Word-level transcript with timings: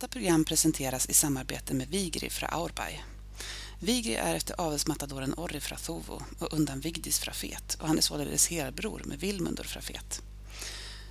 Detta 0.00 0.12
program 0.12 0.44
presenteras 0.44 1.08
i 1.08 1.14
samarbete 1.14 1.74
med 1.74 1.88
Vigri 1.88 2.30
fra 2.30 2.46
Aurbay. 2.46 3.00
Vigri 3.78 4.14
är 4.14 4.34
efter 4.34 4.60
avelsmatadoren 4.60 5.34
Orri 5.34 5.60
fra 5.60 5.76
Thovo 5.76 6.22
och 6.38 6.52
undan 6.52 6.80
Vigdis 6.80 7.18
fra 7.18 7.32
Fet 7.32 7.74
och 7.80 7.88
han 7.88 7.98
är 7.98 8.02
således 8.02 8.48
helbror 8.48 9.02
med 9.04 9.20
Vilmundur 9.20 9.64
fra 9.64 9.80
Fet. 9.80 10.22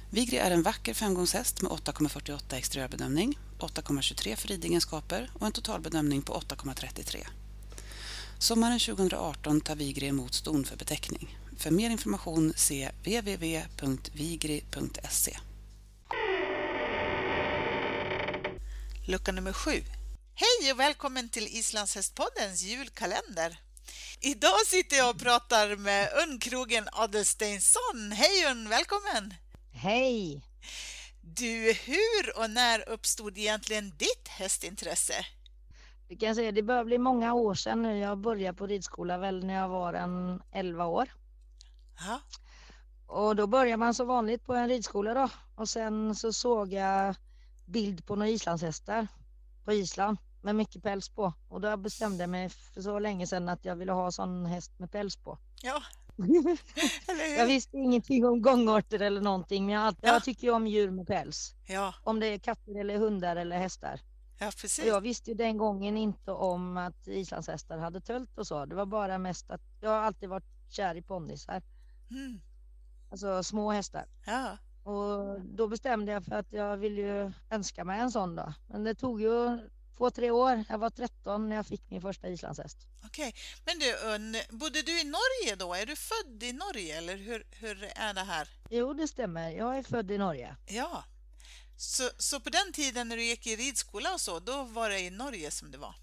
Vigri 0.10 0.38
är 0.38 0.52
en 0.52 0.64
vacker 0.64 0.94
femgångshäst 0.94 1.62
med 1.62 1.72
8,48 1.72 2.56
exteriörbedömning, 2.56 3.40
8,23 3.60 4.36
för 4.36 4.48
ridegenskaper 4.48 5.32
och 5.34 5.46
en 5.46 5.52
totalbedömning 5.52 6.22
på 6.22 6.34
8,33. 6.34 7.28
Sommaren 8.40 8.80
2018 8.80 9.62
tar 9.62 9.76
Vigri 9.76 10.08
emot 10.08 10.34
ston 10.34 10.66
för 10.66 10.78
beteckning. 10.78 11.38
För 11.58 11.72
mer 11.72 11.90
information 11.90 12.54
se 12.56 12.90
www.vigri.se. 13.04 14.20
Lucka 19.10 19.32
nummer 19.32 19.54
sju. 19.54 19.72
Hej 20.36 20.72
och 20.74 20.80
välkommen 20.80 21.30
till 21.30 21.48
Islandshästpoddens 21.48 22.64
julkalender. 22.64 23.60
Idag 24.22 24.60
sitter 24.68 24.98
jag 24.98 25.10
och 25.10 25.22
pratar 25.22 25.76
med 25.76 26.10
Unn 26.24 26.40
Krogen 26.40 26.84
Adelsteinsson. 26.92 28.12
Hej 28.12 28.52
Unn, 28.52 28.70
välkommen! 28.70 29.34
Hej! 29.74 30.42
Du, 31.22 31.74
hur 31.74 32.40
och 32.40 32.50
när 32.50 32.90
uppstod 32.90 33.38
egentligen 33.38 33.90
ditt 33.90 34.28
hästintresse? 34.28 35.14
Vi 36.08 36.16
kan 36.16 36.36
säga, 36.36 36.52
det 36.52 36.64
börjar 36.64 36.84
bli 36.84 36.98
många 36.98 37.34
år 37.34 37.56
sedan 37.56 37.82
nu. 37.82 37.98
Jag 37.98 38.18
började 38.18 38.58
på 38.58 38.68
ridskola 38.68 39.18
väl 39.18 39.46
när 39.46 39.54
jag 39.54 39.70
var 39.70 39.94
en 39.94 40.42
11 40.52 40.86
år. 40.86 41.10
Ja. 42.00 42.20
Och 43.08 43.36
då 43.36 43.48
börjar 43.48 43.78
man 43.78 43.94
så 43.94 44.06
vanligt 44.06 44.46
på 44.46 44.54
en 44.54 44.70
ridskola 44.70 45.14
då. 45.14 45.30
Och 45.56 45.70
sen 45.70 46.16
så 46.16 46.34
såg 46.34 46.74
jag 46.74 47.16
bild 47.70 48.06
på 48.06 48.16
några 48.16 48.30
islandshästar 48.30 49.08
på 49.66 49.74
Island 49.74 50.18
med 50.42 50.56
mycket 50.56 50.84
päls 50.84 51.10
på. 51.10 51.34
Och 51.50 51.62
då 51.62 51.78
bestämde 51.78 52.24
jag 52.24 52.30
mig 52.30 52.50
för 52.50 52.82
så 52.82 53.00
länge 53.00 53.28
sedan 53.28 53.50
att 53.50 53.66
jag 53.66 53.76
ville 53.76 53.92
ha 53.92 54.12
sån 54.12 54.46
häst 54.46 54.72
med 54.80 54.92
päls 54.92 55.16
på. 55.18 55.38
Ja, 55.62 55.82
jag 57.38 57.46
visste 57.46 57.78
ingenting 57.78 58.26
om 58.26 58.42
gångarter 58.42 59.00
eller 59.02 59.22
någonting 59.22 59.66
men 59.66 59.76
jag, 59.76 59.94
Ja. 60.02 60.14
jag 60.14 60.24
tycker 60.24 60.44
ju 60.48 60.54
om 60.54 60.68
djur 60.68 60.92
med 60.92 61.08
päls. 61.08 61.56
Ja, 61.68 61.94
Om 62.04 62.20
det 62.20 62.28
är 62.28 62.38
katter 62.40 62.80
eller 62.80 62.98
hundar 62.98 63.36
eller 63.36 63.58
hästar. 63.58 64.02
ja 64.40 64.48
Och 64.48 64.54
precis. 64.62 64.86
jag 64.86 65.02
visste 65.02 65.32
ju 65.32 65.38
den 65.38 65.58
gången 65.58 65.98
inte 65.98 66.32
om 66.32 66.78
att 66.78 67.08
islandshästar 67.08 67.78
hade 67.78 68.02
tölt 68.02 68.38
och 68.38 68.48
så. 68.48 68.66
Det 68.66 68.76
var 68.76 68.86
bara 68.86 69.18
mest 69.18 69.52
att 69.52 69.62
jag 69.82 69.90
har 69.90 69.98
alltid 69.98 70.30
varit 70.30 70.46
kär 70.70 70.96
i 70.96 71.02
ponnysar, 71.02 71.62
Mm. 72.12 72.40
alltså 73.12 73.44
små 73.44 73.72
hästar. 73.72 74.06
Ja, 74.26 74.58
Och 74.84 75.42
då 75.42 75.68
bestämde 75.68 76.12
jag 76.12 76.26
för 76.26 76.36
att 76.36 76.54
jag 76.54 76.78
ville 76.78 77.02
ju 77.02 77.32
önska 77.50 77.84
mig 77.84 78.00
en 78.00 78.12
sån 78.12 78.36
då. 78.36 78.54
Men 78.68 78.84
det 78.84 78.96
tog 78.96 79.22
ju 79.22 79.60
två, 79.98 80.10
tre 80.12 80.32
år. 80.32 80.64
Jag 80.70 80.78
var 80.78 80.90
13 80.90 81.50
när 81.50 81.56
jag 81.56 81.66
fick 81.66 81.90
min 81.90 82.02
första 82.02 82.28
islandshäst. 82.28 82.78
okej. 83.06 83.36
Men 83.66 83.80
du 83.80 83.94
Unn, 84.16 84.36
bodde 84.60 84.82
du 84.82 85.02
i 85.02 85.04
Norge 85.04 85.56
då? 85.58 85.74
Är 85.74 85.86
du 85.86 85.96
född 85.96 86.44
i 86.44 86.54
Norge 86.54 86.98
eller 86.98 87.18
hur, 87.18 87.48
hur 87.52 87.84
är 87.96 88.14
det 88.14 88.22
här? 88.22 88.48
Jo, 88.70 88.94
det 88.94 89.08
stämmer. 89.08 89.52
Jag 89.52 89.78
är 89.78 89.84
född 89.84 90.12
i 90.12 90.18
Norge. 90.18 90.56
Ja. 90.68 91.04
Så, 91.78 92.10
så 92.18 92.40
på 92.40 92.50
den 92.50 92.74
tiden 92.74 93.08
när 93.10 93.16
du 93.18 93.24
gick 93.24 93.48
i 93.48 93.56
ridskola 93.56 94.14
och 94.14 94.22
så, 94.22 94.40
då 94.40 94.64
var 94.64 94.90
det 94.90 95.00
i 95.00 95.10
Norge 95.10 95.52
som 95.52 95.72
det 95.72 95.78
var? 95.78 95.96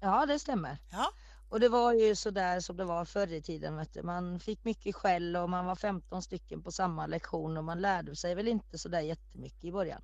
Ja, 0.00 0.26
det 0.26 0.38
stämmer. 0.38 0.78
Ja, 0.92 1.12
Och 1.52 1.60
det 1.60 1.68
var 1.68 1.92
ju 1.92 2.14
så 2.14 2.30
där 2.30 2.60
som 2.60 2.76
det 2.76 2.84
var 2.84 3.04
förr 3.04 3.32
i 3.32 3.42
tiden. 3.42 3.76
Vet 3.76 3.94
du. 3.94 4.02
Man 4.02 4.40
fick 4.40 4.64
mycket 4.64 4.94
skäll 4.94 5.36
och 5.36 5.50
man 5.50 5.66
var 5.66 5.76
15 5.76 6.22
stycken 6.22 6.62
på 6.62 6.72
samma 6.72 7.06
lektion 7.06 7.56
och 7.56 7.64
man 7.64 7.80
lärde 7.80 8.16
sig 8.16 8.34
väl 8.34 8.48
inte 8.48 8.78
så 8.78 8.88
där 8.88 9.00
jättemycket 9.00 9.64
i 9.64 9.72
början. 9.72 10.02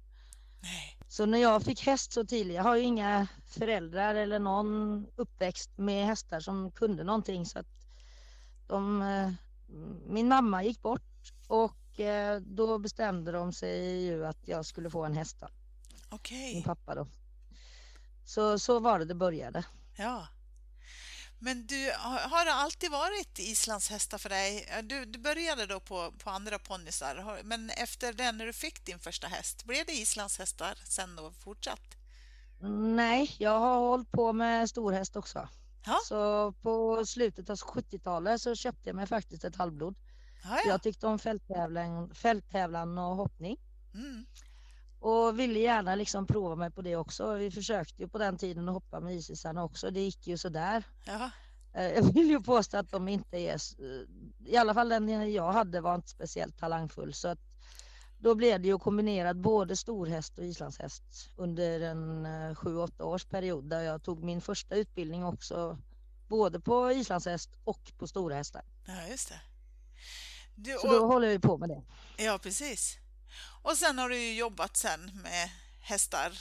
nej. 0.62 0.98
Så 1.08 1.26
när 1.26 1.38
jag 1.38 1.62
fick 1.62 1.86
häst 1.86 2.12
så 2.12 2.24
tidigt, 2.24 2.54
jag 2.54 2.62
har 2.62 2.76
ju 2.76 2.82
inga 2.82 3.26
föräldrar 3.46 4.14
eller 4.14 4.38
någon 4.38 5.06
uppväxt 5.16 5.78
med 5.78 6.06
hästar 6.06 6.40
som 6.40 6.70
kunde 6.70 7.04
någonting 7.04 7.46
så 7.46 7.58
att 7.58 7.66
de, 8.66 9.02
eh, 9.02 9.32
min 10.06 10.28
mamma 10.28 10.62
gick 10.64 10.82
bort 10.82 11.32
och 11.46 12.00
eh, 12.00 12.40
då 12.40 12.78
bestämde 12.78 13.32
de 13.32 13.52
sig 13.52 14.04
ju 14.04 14.26
att 14.26 14.48
jag 14.48 14.66
skulle 14.66 14.90
få 14.90 15.04
en 15.04 15.14
häst 15.14 15.42
Okej. 16.08 16.54
min 16.54 16.62
pappa 16.62 16.94
då. 16.94 17.06
Så, 18.24 18.58
så 18.58 18.80
var 18.80 18.98
det 18.98 19.04
det 19.04 19.14
började. 19.14 19.64
Ja. 19.96 20.26
Men 21.40 21.66
du, 21.66 21.92
har 22.02 22.44
det 22.44 22.52
alltid 22.52 22.90
varit 22.90 23.38
islandshästar 23.38 24.18
för 24.18 24.28
dig? 24.28 24.68
Du, 24.82 25.04
du 25.04 25.18
började 25.18 25.66
då 25.66 25.80
på, 25.80 26.12
på 26.18 26.30
andra 26.30 26.58
ponnysar, 26.58 27.16
Har- 27.16 27.40
men 27.44 27.70
efter 27.70 28.12
det, 28.12 28.32
när 28.32 28.46
du 28.46 28.52
fick 28.52 28.84
din 28.84 28.98
första 28.98 29.26
häst, 29.26 29.64
blev 29.64 29.86
det 29.86 29.92
islandshästar 29.92 30.78
sen 30.84 31.16
då 31.16 31.32
fortsatt? 31.32 31.96
Nej, 32.96 33.34
jag 33.38 33.58
har 33.58 33.78
hållit 33.78 34.10
på 34.10 34.32
med 34.32 34.68
storhäst 34.70 35.16
också. 35.16 35.48
Ja. 35.86 35.98
Så 36.04 36.52
på 36.52 37.06
slutet 37.06 37.50
av 37.50 37.56
70-talet 37.56 38.40
så 38.40 38.54
köpte 38.54 38.88
jag 38.88 38.96
mig 38.96 39.06
faktiskt 39.06 39.44
ett 39.44 39.56
halvblod. 39.56 39.94
Ja, 40.44 40.50
ja. 40.64 40.70
Jag 40.70 40.82
tyckte 40.82 41.06
om 41.06 41.18
fälttävlan, 41.18 42.14
fälttävlan 42.14 42.98
och 42.98 43.16
hoppning. 43.16 43.56
Mm. 43.94 44.26
Och 45.00 45.38
ville 45.38 45.58
gärna 45.58 45.94
liksom 45.94 46.26
prova 46.26 46.54
mig 46.56 46.70
på 46.70 46.82
det 46.82 46.96
också. 46.96 47.34
Vi 47.34 47.50
försökte 47.50 48.02
ju 48.02 48.08
på 48.08 48.18
den 48.18 48.36
tiden 48.38 48.68
att 48.68 48.74
hoppa 48.74 49.00
med 49.00 49.14
isisarna 49.14 49.64
också. 49.64 49.90
Det 49.90 50.00
gick 50.00 50.26
ju 50.26 50.38
sådär. 50.38 50.82
ja. 51.06 51.30
Eh, 51.74 51.84
Jag 51.84 52.02
vill 52.02 52.30
ju 52.30 52.40
påstå 52.42 52.76
att 52.76 52.90
de 52.90 53.08
inte 53.08 53.36
är, 53.38 53.54
eh, 53.54 54.50
i 54.52 54.56
alla 54.56 54.74
fall 54.74 54.88
den 54.88 55.32
jag 55.32 55.52
hade 55.52 55.80
var 55.80 55.94
inte 55.94 56.08
speciellt 56.08 56.58
talangfull. 56.58 57.14
Så 57.14 57.28
att 57.28 57.38
då 58.20 58.34
blev 58.34 58.60
det 58.60 58.68
ju 58.68 58.78
kombinerat 58.78 59.36
både 59.36 59.76
storhäst 59.76 60.38
och 60.38 60.44
islandshäst 60.44 61.02
under 61.36 61.80
en 61.80 62.26
eh, 62.26 62.54
sju, 62.54 62.76
åtta 62.76 63.04
års 63.04 63.24
period 63.24 63.64
där 63.64 63.80
jag 63.80 64.02
tog 64.02 64.24
min 64.24 64.40
första 64.40 64.74
utbildning 64.74 65.24
också 65.24 65.78
både 66.28 66.60
på 66.60 66.92
islandshäst 66.92 67.50
och 67.64 67.92
på 67.98 68.06
stora 68.06 68.34
hästar. 68.34 68.62
ja 68.86 69.08
just 69.10 69.28
det. 69.28 69.40
Du, 70.54 70.76
Så 70.80 70.86
då 70.92 70.98
och, 71.04 71.08
håller 71.08 71.28
ju 71.30 71.40
på 71.40 71.58
med 71.58 71.68
det. 71.68 71.82
ja, 72.24 72.38
precis. 72.42 72.98
Och 73.68 73.76
sen 73.76 73.98
har 73.98 74.08
du 74.08 74.18
ju 74.18 74.34
jobbat 74.34 74.76
sen 74.76 75.10
med 75.22 75.50
hästar. 75.80 76.38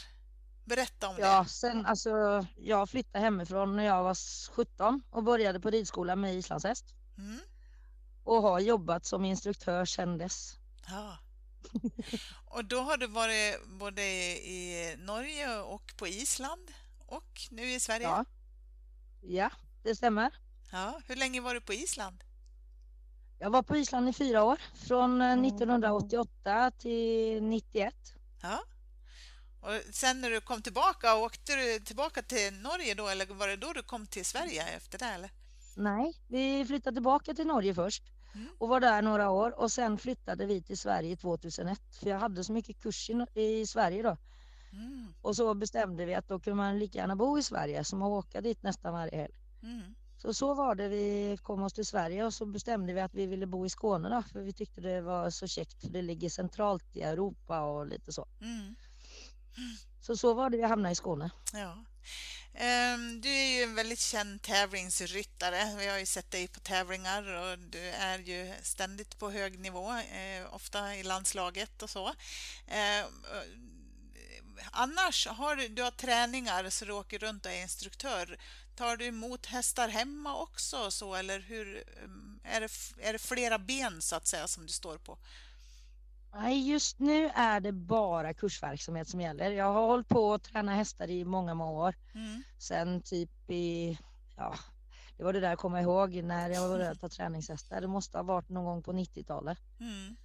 Berätta 0.66 1.08
om 1.08 1.16
Ja, 1.20 1.44
det. 1.44 1.50
sen 1.50 1.86
alltså 1.86 2.46
jag 2.58 2.90
flyttade 2.90 3.20
hemifrån 3.24 3.76
när 3.76 3.84
jag 3.84 4.04
var 4.04 4.18
17 4.52 5.02
och 5.12 5.24
började 5.24 5.60
på 5.60 5.70
ridskola 5.70 6.16
med 6.16 6.36
islandshäst. 6.36 6.86
Mm. 7.18 7.40
och 8.24 8.42
har 8.42 8.60
jobbat 8.60 9.06
som 9.06 9.26
instruktör 9.26 9.86
sedan 9.86 10.18
dess. 10.18 10.58
Ja. 10.88 11.18
Och 12.46 12.66
då 12.66 12.82
har 12.82 12.98
du 12.98 13.08
varit 13.08 13.66
både 13.68 14.02
i 14.48 14.96
Norge 14.98 15.60
och 15.60 15.94
på 15.98 16.08
Island 16.08 16.72
och 17.06 17.42
nu 17.52 17.72
i 17.72 17.80
Sverige? 17.80 18.08
Ja, 18.08 18.26
ja 19.22 19.52
det 19.84 19.96
stämmer. 19.96 20.32
Ja, 20.72 21.02
hur 21.06 21.16
länge 21.16 21.42
var 21.42 21.54
du 21.54 21.62
på 21.62 21.74
Island? 21.74 22.24
Jag 23.40 23.50
var 23.50 23.64
på 23.64 23.78
Island 23.78 24.10
i 24.10 24.14
fyra 24.14 24.44
år, 24.44 24.62
från 24.88 25.22
eh, 25.22 25.32
1988 25.32 26.72
till 26.72 27.44
91. 27.44 27.94
Ja. 28.42 28.60
Och 29.62 29.94
sen 29.96 30.22
när 30.22 30.30
du 30.30 30.42
kom 30.42 30.62
tillbaka, 30.62 31.16
åkte 31.16 31.56
du 31.56 31.80
tillbaka 31.80 32.22
till 32.22 32.54
Norge 32.54 32.94
då 32.94 33.08
eller 33.08 33.26
var 33.26 33.48
det 33.48 33.56
då 33.56 33.74
du 33.74 33.84
kom 33.84 34.08
till 34.08 34.26
Sverige 34.26 34.68
efter 34.68 34.98
det 35.00 35.06
eller? 35.06 35.32
Nej, 35.76 36.14
vi 36.28 36.66
flyttade 36.66 36.96
tillbaka 36.96 37.34
till 37.34 37.48
Norge 37.48 37.74
först 37.76 38.04
Mm. 38.34 38.50
och 38.58 38.70
var 38.70 38.80
där 38.80 39.02
några 39.02 39.30
år 39.30 39.60
och 39.60 39.72
sen 39.72 39.98
flyttade 39.98 40.46
vi 40.46 40.62
till 40.62 40.78
Sverige 40.78 41.16
2001 41.16 41.80
för 42.00 42.10
jag 42.10 42.20
hade 42.20 42.44
så 42.44 42.54
mycket 42.54 42.82
kurs 42.82 43.10
i, 43.10 43.42
i 43.42 43.68
Sverige 43.68 44.04
då. 44.04 44.18
Mm. 44.72 45.08
Och 45.22 45.36
så 45.36 45.54
bestämde 45.54 46.06
vi 46.06 46.16
att 46.16 46.28
då 46.28 46.40
kunde 46.40 46.58
man 46.58 46.80
lika 46.80 46.98
gärna 46.98 47.16
bo 47.16 47.38
i 47.40 47.44
Sverige 47.44 47.84
som 47.84 48.02
att 48.02 48.10
åka 48.10 48.42
dit 48.42 48.64
nästan 48.64 48.94
varje 48.94 49.18
helg. 49.18 49.34
Mm. 50.24 50.34
Så 50.34 50.34
så 50.34 50.54
var 50.54 50.76
det, 50.76 50.88
vi 50.88 51.38
kom 51.44 51.64
oss 51.64 51.74
till 51.74 51.86
Sverige 51.86 52.26
och 52.26 52.34
så 52.34 52.46
bestämde 52.46 52.94
vi 52.94 53.02
att 53.02 53.14
vi 53.14 53.26
ville 53.26 53.46
bo 53.46 53.66
i 53.66 53.70
Skåne 53.70 54.10
då, 54.10 54.24
för 54.32 54.40
vi 54.42 54.54
tyckte 54.54 54.82
det 54.82 55.02
var 55.02 55.30
så 55.30 55.48
käckt 55.48 55.82
för 55.82 55.90
det 55.90 56.02
ligger 56.02 56.30
centralt 56.30 56.96
i 56.96 57.02
Europa 57.02 57.62
och 57.62 57.88
lite 57.88 58.14
så. 58.14 58.28
Mm. 58.42 58.76
Så 60.02 60.18
så 60.18 60.34
var 60.34 60.50
det 60.50 60.58
vi 60.58 60.64
hamnade 60.64 60.92
i 60.92 60.96
Skåne. 60.96 61.30
Ja. 61.54 61.86
Ehm, 62.54 63.22
Du 63.22 63.30
är 63.30 63.58
ju 63.58 63.64
en 63.64 63.76
väldigt 63.76 64.00
känd 64.00 64.42
tävlingsryttare. 64.42 65.76
Vi 65.78 65.88
har 65.88 65.98
ju 65.98 66.06
sett 66.06 66.32
dig 66.32 66.48
på 66.48 66.60
tävlingar 66.60 67.24
och 67.36 67.60
du 67.60 67.80
är 67.80 68.20
ju 68.20 68.54
ständigt 68.62 69.20
på 69.20 69.30
hög 69.30 69.60
nivå, 69.60 69.92
eh, 69.92 70.56
ofta 70.56 70.96
i 70.96 71.04
landslaget 71.04 71.84
och 71.84 71.90
så. 71.90 72.08
Ehm, 72.68 73.06
eh, 73.24 73.68
Annars 74.72 75.28
har 75.28 75.56
du, 75.56 75.68
du 75.68 75.84
har 75.84 75.92
träningar 75.92 76.70
så 76.70 76.86
du 76.86 76.92
åker 76.92 77.20
runt 77.20 77.46
och 77.46 77.52
är 77.52 77.62
instruktör. 77.62 78.38
Tar 78.78 78.98
du 78.98 79.06
emot 79.06 79.46
hästar 79.46 79.88
hemma 79.90 80.42
också 80.42 80.92
så 80.92 81.16
eller 81.16 81.40
hur 81.40 81.84
ehm, 82.04 82.40
är 82.44 82.62
det, 82.62 82.70
är 83.08 83.14
det 83.14 83.20
flera 83.20 83.60
ben 83.60 84.02
så 84.02 84.16
att 84.16 84.28
säga 84.28 84.48
som 84.48 84.66
du 84.66 84.74
står 84.74 84.98
på? 84.98 85.18
Nej, 86.34 86.70
just 86.70 87.00
nu 87.00 87.30
är 87.36 87.60
det 87.60 87.72
bara 87.72 88.34
kursverksamhet 88.34 89.10
som 89.10 89.22
gäller. 89.22 89.52
Jag 89.52 89.74
har 89.74 89.88
hållit 89.88 90.08
på 90.08 90.34
att 90.34 90.44
träna 90.44 90.76
hästar 90.76 91.10
i 91.10 91.26
många, 91.26 91.54
många 91.54 91.72
år. 91.72 91.96
Mm. 92.14 92.44
Sen 92.60 93.02
typ 93.02 93.50
i, 93.50 94.00
ja, 94.38 94.56
det 95.18 95.24
var 95.24 95.34
det 95.34 95.40
där 95.40 95.50
jag 95.50 95.60
kommer 95.60 95.82
ihåg 95.82 96.24
när 96.24 96.50
jag 96.50 96.70
började 96.70 97.00
ta 97.00 97.10
träningshästar. 97.10 97.82
Det 97.82 97.88
måste 97.88 98.18
ha 98.18 98.24
varit 98.24 98.50
någon 98.50 98.66
gång 98.66 98.84
på 98.84 98.94
90-talet. 98.94 99.58
Mm. 99.80 100.16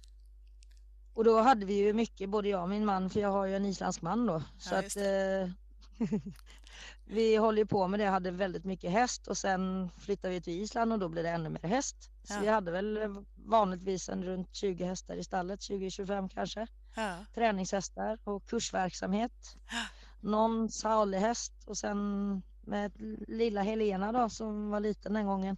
Och 1.13 1.23
då 1.23 1.41
hade 1.41 1.65
vi 1.65 1.73
ju 1.73 1.93
mycket, 1.93 2.29
både 2.29 2.49
jag 2.49 2.63
och 2.63 2.69
min 2.69 2.85
man, 2.85 3.09
för 3.09 3.19
jag 3.19 3.31
har 3.31 3.45
ju 3.45 3.55
en 3.55 3.65
isländsk 3.65 4.01
man 4.01 4.25
då. 4.25 4.43
Så 4.59 4.75
Ja, 4.75 4.79
att 4.79 4.97
eh, 4.97 5.53
vi 7.05 7.35
håller 7.35 7.57
ju 7.57 7.65
på 7.65 7.87
med 7.87 7.99
det, 7.99 8.05
hade 8.05 8.31
väldigt 8.31 8.65
mycket 8.65 8.91
häst 8.91 9.27
och 9.27 9.37
sen 9.37 9.89
flyttade 9.99 10.33
vi 10.33 10.41
till 10.41 10.61
Island 10.61 10.93
och 10.93 10.99
då 10.99 11.09
blev 11.09 11.23
det 11.23 11.29
ännu 11.29 11.49
mer 11.49 11.69
häst. 11.69 12.11
Så 12.23 12.33
Ja. 12.33 12.39
vi 12.39 12.47
hade 12.47 12.71
väl 12.71 12.99
vanligtvis 13.35 14.09
en 14.09 14.23
runt 14.23 14.55
20 14.55 14.85
hästar 14.85 15.15
i 15.15 15.23
stallet, 15.23 15.59
20-25 15.59 16.29
kanske. 16.29 16.67
Ja. 16.95 17.15
Träningshästar 17.35 18.17
och 18.23 18.45
kursverksamhet. 18.47 19.57
Ja. 19.71 19.83
Någon 20.21 20.69
salig 20.69 21.19
häst 21.19 21.53
och 21.65 21.77
sen 21.77 22.41
med 22.61 22.91
lilla 23.27 23.61
Helena 23.61 24.11
då 24.11 24.29
som 24.29 24.69
var 24.69 24.79
liten 24.79 25.13
den 25.13 25.25
gången. 25.25 25.57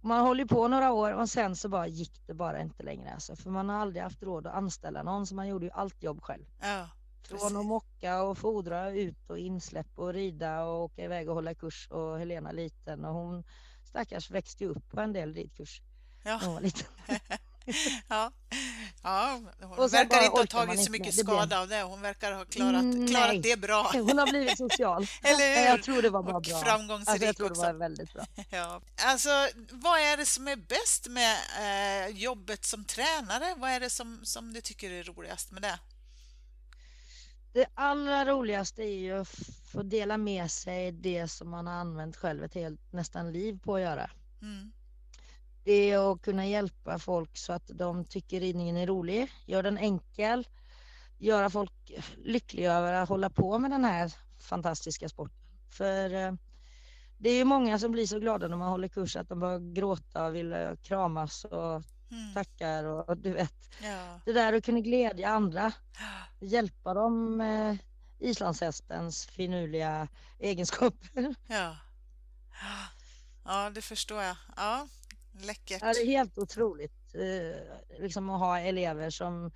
Man 0.00 0.20
håller 0.20 0.44
på 0.44 0.68
några 0.68 0.92
år 0.92 1.12
och 1.12 1.28
sen 1.28 1.56
så 1.56 1.68
bara 1.68 1.86
gick 1.86 2.26
det 2.26 2.34
bara 2.34 2.60
inte 2.60 2.82
längre 2.82 3.12
alltså, 3.14 3.36
för 3.36 3.50
man 3.50 3.68
har 3.68 3.76
aldrig 3.76 4.02
haft 4.02 4.22
råd 4.22 4.46
att 4.46 4.54
anställa 4.54 5.02
någon 5.02 5.26
så 5.26 5.34
man 5.34 5.48
gjorde 5.48 5.66
ju 5.66 5.72
allt 5.72 6.02
jobb 6.02 6.22
själv. 6.22 6.44
Ja. 6.60 6.88
Från 7.28 7.56
att 7.56 7.66
mocka 7.66 8.22
och 8.22 8.38
fodra 8.38 8.90
ut 8.90 9.30
och 9.30 9.38
insläpp 9.38 9.98
och 9.98 10.12
rida 10.14 10.62
och 10.64 10.84
åka 10.84 11.04
iväg 11.04 11.28
och 11.28 11.34
hålla 11.34 11.54
kurs 11.54 11.88
och 11.90 12.18
Helena 12.18 12.52
liten 12.52 13.04
och 13.04 13.14
hon 13.14 13.44
stackars 13.84 14.30
växte 14.30 14.64
upp 14.64 14.90
på 14.90 15.00
en 15.00 15.12
del 15.12 15.34
ridkurs 15.34 15.80
när 16.24 16.32
hon 16.32 16.42
Ja. 16.44 16.52
var 16.52 16.60
liten. 16.60 16.86
Ja. 18.08 18.32
ja, 19.02 19.40
hon 19.60 19.88
verkar 19.88 20.24
inte 20.24 20.38
ha 20.40 20.46
tagit 20.46 20.84
så 20.84 20.90
mycket 20.90 21.06
med. 21.06 21.14
Det 21.26 21.32
skada 21.32 21.60
av 21.60 21.68
det. 21.68 21.82
Hon 21.82 22.00
verkar 22.00 22.32
ha 22.32 22.44
klarat, 22.44 22.80
Mm, 22.82 23.08
klarat 23.08 23.42
det 23.42 23.60
bra. 23.60 23.82
Hon 23.92 24.18
har 24.18 24.26
blivit 24.30 24.58
social. 24.58 25.06
Eller 25.22 25.60
hur? 25.60 25.66
Jag 25.66 25.82
tror 25.82 26.02
det 26.02 26.10
var 26.10 26.22
bara 26.22 26.36
Och 26.36 26.42
bra. 26.42 26.58
framgångsrik 26.60 27.08
Alltså 27.08 27.26
jag 27.26 27.36
tror 27.36 27.46
det 27.46 27.50
också. 27.52 27.62
var 27.62 27.72
väldigt 27.72 28.12
bra. 28.14 28.24
Ja. 28.50 28.80
Alltså, 29.04 29.28
vad 29.70 30.00
är 30.00 30.16
det 30.16 30.26
som 30.26 30.48
är 30.48 30.56
bäst 30.56 31.06
med 31.08 31.36
eh, 31.60 32.16
jobbet 32.16 32.64
som 32.64 32.84
tränare? 32.84 33.54
Vad 33.56 33.70
är 33.70 33.80
det 33.80 33.90
som, 33.90 34.20
som 34.24 34.52
du 34.52 34.60
tycker 34.60 34.90
är 34.90 35.02
roligast 35.04 35.52
med 35.52 35.62
det? 35.62 35.78
Det 37.56 37.66
allra 37.74 38.24
roligaste 38.24 38.82
är 38.82 38.98
ju 38.98 39.12
att 39.12 39.28
få 39.72 39.82
dela 39.82 40.16
med 40.16 40.50
sig 40.50 40.92
det 40.92 41.28
som 41.28 41.50
man 41.50 41.66
har 41.66 41.74
använt 41.74 42.16
själv 42.16 42.44
ett 42.44 42.54
helt 42.54 42.92
nästan 42.92 43.32
liv 43.32 43.58
på 43.64 43.74
att 43.74 43.80
göra. 43.80 44.10
Mm. 44.42 44.72
Det 45.64 45.72
är 45.72 46.12
att 46.12 46.22
kunna 46.22 46.46
hjälpa 46.46 46.98
folk 46.98 47.36
så 47.36 47.52
att 47.52 47.70
de 47.74 48.04
tycker 48.04 48.40
ridningen 48.40 48.76
är 48.76 48.86
rolig, 48.86 49.32
gör 49.46 49.62
den 49.62 49.78
enkel, 49.78 50.48
göra 51.18 51.50
folk 51.50 51.92
lyckliga 52.16 52.72
över 52.72 52.92
att 52.92 53.08
hålla 53.08 53.30
på 53.30 53.58
med 53.58 53.70
den 53.70 53.84
här 53.84 54.12
fantastiska 54.38 55.08
sporten. 55.08 55.38
För 55.70 56.14
eh, 56.14 56.32
det 57.18 57.30
är 57.30 57.36
ju 57.36 57.44
många 57.44 57.78
som 57.78 57.92
blir 57.92 58.06
så 58.06 58.18
glada 58.18 58.48
när 58.48 58.56
man 58.56 58.68
håller 58.68 58.88
kurs 58.88 59.16
att 59.16 59.28
de 59.28 59.40
börjar 59.40 59.74
gråta 59.74 60.26
och 60.26 60.34
vill 60.34 60.76
kramas 60.82 61.44
och 61.44 61.82
Mm. 62.10 62.34
tackar 62.34 62.84
och, 62.84 63.16
du 63.16 63.32
vet. 63.32 63.54
Ja. 63.82 64.20
Det 64.24 64.32
där 64.32 64.52
att 64.52 64.64
kunna 64.64 64.80
glädja 64.80 65.28
andra, 65.28 65.72
hjälpa 66.40 66.94
dem 66.94 67.36
med 67.36 67.78
islandshästens 68.18 69.26
finurliga 69.26 70.08
egenskaper. 70.38 71.34
Ja. 71.48 71.76
ja, 73.44 73.70
det 73.70 73.82
förstår 73.82 74.22
jag. 74.22 74.36
Ja, 74.56 74.88
läckert. 75.40 75.82
Ja, 75.82 75.92
det 75.92 76.00
är 76.00 76.06
helt 76.06 76.38
otroligt 76.38 77.14
eh, 77.14 78.00
liksom 78.00 78.30
att 78.30 78.40
ha 78.40 78.60
elever 78.60 79.10
som 79.10 79.50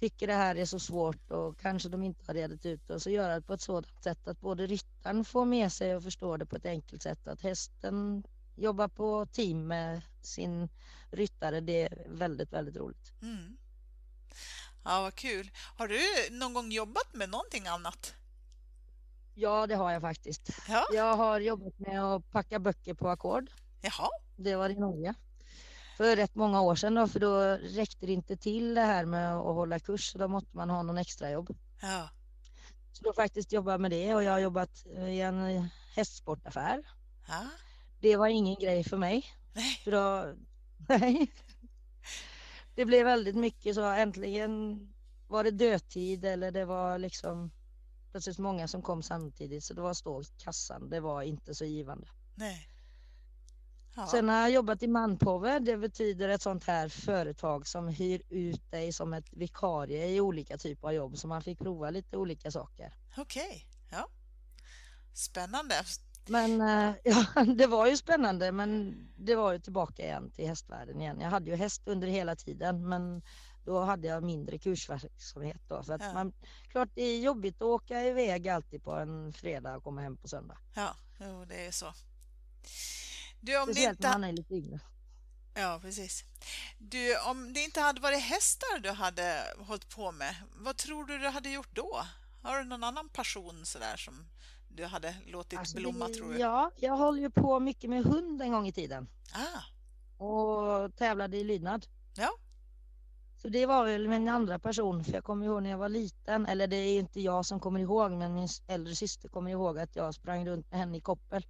tycker 0.00 0.26
det 0.26 0.34
här 0.34 0.56
är 0.56 0.64
så 0.64 0.78
svårt 0.78 1.30
och 1.30 1.58
kanske 1.60 1.88
de 1.88 2.02
inte 2.02 2.24
har 2.26 2.34
redat 2.34 2.66
ut 2.66 2.88
det 2.88 2.94
och 2.94 3.02
så 3.02 3.10
göra 3.10 3.34
det 3.34 3.42
på 3.42 3.54
ett 3.54 3.60
sådant 3.60 4.02
sätt 4.02 4.28
att 4.28 4.40
både 4.40 4.66
ryttaren 4.66 5.24
får 5.24 5.44
med 5.44 5.72
sig 5.72 5.96
och 5.96 6.02
förstår 6.02 6.38
det 6.38 6.46
på 6.46 6.56
ett 6.56 6.66
enkelt 6.66 7.02
sätt 7.02 7.28
att 7.28 7.40
hästen 7.40 8.24
jobbar 8.56 8.88
på 8.88 9.26
team 9.26 9.66
med 9.66 10.02
sin 10.22 10.68
ryttare. 11.10 11.60
Det 11.60 11.82
är 11.82 12.06
väldigt, 12.08 12.52
väldigt 12.52 12.76
roligt. 12.76 13.12
Mm. 13.22 13.56
Ja, 14.84 15.02
vad 15.02 15.14
kul. 15.14 15.50
Har 15.76 15.88
du 15.88 16.00
någon 16.30 16.54
gång 16.54 16.72
jobbat 16.72 17.14
med 17.14 17.28
någonting 17.30 17.66
annat? 17.66 18.14
Ja, 19.34 19.66
det 19.66 19.74
har 19.74 19.92
jag 19.92 20.00
faktiskt. 20.02 20.50
Ja, 20.68 20.86
Jag 20.92 21.16
har 21.16 21.40
jobbat 21.40 21.78
med 21.78 22.04
att 22.04 22.30
packa 22.30 22.58
böcker 22.58 22.94
på 22.94 23.08
ackord. 23.08 23.50
jaha. 23.82 24.08
Det 24.36 24.56
var 24.56 24.68
i 24.70 24.74
Norge. 24.74 25.14
För 25.96 26.16
rätt 26.16 26.34
många 26.34 26.60
år 26.60 26.74
sedan 26.74 26.94
då, 26.94 27.08
för 27.08 27.20
då 27.20 27.40
räckte 27.56 28.06
det 28.06 28.12
inte 28.12 28.36
till 28.36 28.74
det 28.74 28.80
här 28.80 29.04
med 29.04 29.36
att 29.36 29.42
hålla 29.44 29.78
kurs. 29.78 30.12
Så 30.12 30.18
då 30.18 30.28
måste 30.28 30.56
man 30.56 30.70
ha 30.70 30.82
någon 30.82 30.98
extra 30.98 31.30
jobb. 31.30 31.56
Ja. 31.82 32.08
Så 32.92 33.04
då 33.04 33.12
faktiskt 33.12 33.52
jobbat 33.52 33.80
med 33.80 33.90
det 33.90 34.14
och 34.14 34.22
jag 34.22 34.32
har 34.32 34.38
jobbat 34.38 34.86
i 34.86 35.20
en 35.20 35.68
hästsportaffär. 35.96 36.82
ja. 37.28 37.42
Det 38.04 38.16
var 38.16 38.26
ingen 38.26 38.54
grej 38.54 38.84
för 38.84 38.96
mig. 38.96 39.24
Nej. 39.52 39.80
För 39.84 39.90
då, 39.90 40.34
nej. 40.88 41.32
Det 42.74 42.84
blev 42.84 43.04
väldigt 43.04 43.36
mycket 43.36 43.74
så 43.74 43.84
äntligen 43.84 44.88
var 45.28 45.44
det 45.44 45.50
dödtid 45.50 46.24
eller 46.24 46.50
det 46.50 46.64
var 46.64 46.98
liksom 46.98 47.50
plötsligt 48.10 48.38
många 48.38 48.68
som 48.68 48.82
kom 48.82 49.02
samtidigt 49.02 49.64
så 49.64 49.74
det 49.74 49.80
var 49.80 49.94
stå 49.94 50.22
i 50.22 50.24
kassan. 50.38 50.90
Det 50.90 51.00
var 51.00 51.22
inte 51.22 51.54
så 51.54 51.64
givande. 51.64 52.08
Nej. 52.34 52.68
Ja. 53.96 54.06
Sen 54.06 54.28
har 54.28 54.36
jag 54.36 54.50
jobbat 54.50 54.82
i 54.82 54.86
manpower. 54.88 55.60
Det 55.60 55.76
betyder 55.76 56.28
ett 56.28 56.42
sånt 56.42 56.64
här 56.64 56.88
företag 56.88 57.66
som 57.66 57.88
hyr 57.88 58.22
ut 58.28 58.70
dig 58.70 58.92
som 58.92 59.14
ett 59.14 59.32
vikarie 59.32 60.06
i 60.06 60.20
olika 60.20 60.58
typer 60.58 60.88
av 60.88 60.94
jobb 60.94 61.18
så 61.18 61.28
man 61.28 61.42
fick 61.42 61.58
prova 61.58 61.90
lite 61.90 62.16
olika 62.16 62.50
saker. 62.50 62.94
Okej. 63.16 63.66
Ja. 63.90 64.08
Spännande. 65.14 65.74
Men 66.28 66.60
eh, 66.60 66.94
ja, 67.04 67.44
det 67.44 67.66
var 67.66 67.86
ju 67.86 67.96
spännande 67.96 68.52
men 68.52 68.94
det 69.16 69.34
var 69.34 69.52
ju 69.52 69.58
tillbaka 69.58 70.02
igen 70.02 70.30
till 70.30 70.48
hästvärlden 70.48 71.00
igen. 71.00 71.20
Jag 71.20 71.30
hade 71.30 71.50
ju 71.50 71.56
häst 71.56 71.82
under 71.84 72.08
hela 72.08 72.36
tiden 72.36 72.88
men 72.88 73.22
då 73.64 73.80
hade 73.80 74.08
jag 74.08 74.22
mindre 74.22 74.58
kursverksamhet 74.58 75.60
då. 75.68 75.82
För 75.82 75.92
att 75.92 76.02
Ja. 76.02 76.12
man, 76.12 76.32
klart 76.70 76.88
det 76.94 77.02
är 77.02 77.20
jobbigt 77.20 77.56
att 77.56 77.62
åka 77.62 78.02
iväg 78.04 78.48
alltid 78.48 78.82
på 78.84 78.92
en 78.92 79.32
fredag 79.32 79.76
och 79.76 79.84
komma 79.84 80.00
hem 80.00 80.16
på 80.16 80.28
söndag. 80.28 80.58
Ja, 80.74 80.96
jo, 81.20 81.44
det 81.44 81.66
är 81.66 81.70
så. 81.72 81.94
Du, 83.40 83.58
om 83.60 83.66
det 83.66 83.72
Speciellt 83.72 83.98
inte... 83.98 84.08
när 84.08 84.18
man 84.18 84.28
är 84.28 84.32
lite 84.32 84.54
yngre. 84.54 84.80
Ja, 85.54 85.78
precis. 85.82 86.24
Du, 86.78 87.18
om 87.18 87.52
det 87.52 87.60
inte 87.60 87.80
hade 87.80 88.00
varit 88.00 88.22
hästar 88.22 88.78
du 88.78 88.90
hade 88.90 89.42
hållit 89.58 89.88
på 89.88 90.12
med, 90.12 90.34
vad 90.56 90.76
tror 90.76 91.04
du 91.04 91.18
du 91.18 91.28
hade 91.28 91.50
gjort 91.50 91.74
då? 91.76 92.04
Har 92.42 92.58
du 92.58 92.64
någon 92.64 92.84
annan 92.84 93.08
passion 93.08 93.66
sådär 93.66 93.96
som 93.96 94.26
du 94.76 94.84
hade 94.84 95.14
låtit 95.26 95.58
Alltså, 95.58 95.76
blomma, 95.76 96.08
tror 96.08 96.32
du? 96.32 96.38
Ja, 96.38 96.70
jag 96.76 96.96
håller 96.96 97.20
ju 97.22 97.30
på 97.30 97.60
mycket 97.60 97.90
med 97.90 98.04
hund 98.04 98.42
en 98.42 98.52
gång 98.52 98.66
i 98.66 98.72
tiden. 98.72 99.08
Ah, 99.32 100.24
och 100.24 100.96
tävlade 100.96 101.36
i 101.36 101.44
lydnad. 101.44 101.86
Ja. 102.16 102.30
Så 103.42 103.48
det 103.48 103.66
var 103.66 103.84
väl 103.84 104.08
min 104.08 104.28
andra 104.28 104.58
person, 104.58 105.04
för 105.04 105.12
jag 105.12 105.24
kommer 105.24 105.46
ihåg 105.46 105.62
när 105.62 105.70
jag 105.70 105.78
var 105.78 105.88
liten, 105.88 106.46
eller 106.46 106.66
det 106.66 106.76
är 106.76 106.98
inte 106.98 107.20
jag 107.20 107.46
som 107.46 107.60
kommer 107.60 107.80
ihåg, 107.80 108.10
men 108.12 108.34
min 108.34 108.48
äldre 108.68 108.94
syster 108.96 109.28
kommer 109.28 109.50
ihåg 109.50 109.78
att 109.78 109.96
jag 109.96 110.14
sprang 110.14 110.46
runt 110.48 110.70
med 110.70 110.80
henne 110.80 110.96
i 110.98 111.00
koppel 111.00 111.46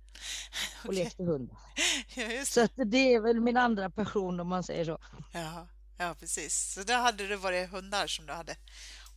och 0.83 0.85
okej. 0.89 1.05
lekte 1.05 1.23
hund. 1.25 1.51
Ja, 2.17 2.45
Så 2.45 2.61
det. 2.61 2.83
att 2.83 2.91
det 2.91 3.15
är 3.15 3.21
väl 3.21 3.41
min 3.41 3.57
andra 3.57 3.91
passion 3.91 4.41
om 4.41 4.49
man 4.49 4.63
säger 4.63 4.85
så. 4.85 4.99
Ja, 5.33 5.67
ja, 5.99 6.15
precis. 6.21 6.73
Så 6.75 6.83
där 6.83 6.99
hade 6.99 7.27
det 7.27 7.37
varit 7.37 7.71
hundar 7.71 8.07
som 8.07 8.27
du 8.27 8.33
hade 8.33 8.57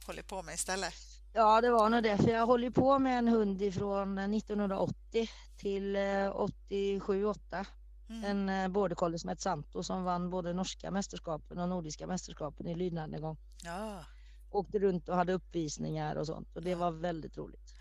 hållit 0.05 0.27
på 0.27 0.43
med 0.43 0.55
istället? 0.55 0.93
Ja, 1.38 1.62
det 1.62 1.72
var 1.72 1.89
nog 1.89 2.03
det, 2.03 2.17
för 2.17 2.29
jag 2.29 2.46
håller 2.46 2.70
på 2.70 3.00
med 3.00 3.20
en 3.20 3.27
hund 3.27 3.62
ifrån 3.62 4.17
1980 4.17 5.29
till 5.58 5.96
87-8. 5.98 7.65
Mm. 8.10 8.24
En 8.24 8.50
eh, 8.50 8.67
border 8.67 8.96
collie 8.96 9.20
som 9.20 9.29
hette 9.29 9.41
Santo 9.41 9.84
som 9.84 10.03
vann 10.03 10.29
både 10.29 10.53
norska 10.53 10.91
mästerskapen 10.91 11.58
och 11.58 11.70
nordiska 11.70 12.08
mästerskapen 12.08 12.67
i 12.67 12.75
lydnad 12.75 13.13
en 13.13 13.22
gång. 13.22 13.38
Ja. 13.63 14.06
Åkte 14.51 14.79
runt 14.79 15.10
och 15.10 15.15
hade 15.15 15.34
uppvisningar 15.34 16.15
och 16.15 16.25
sånt 16.25 16.56
och 16.56 16.63
det 16.63 16.75
var 16.75 16.91
väldigt 16.91 17.38
roligt. 17.38 17.75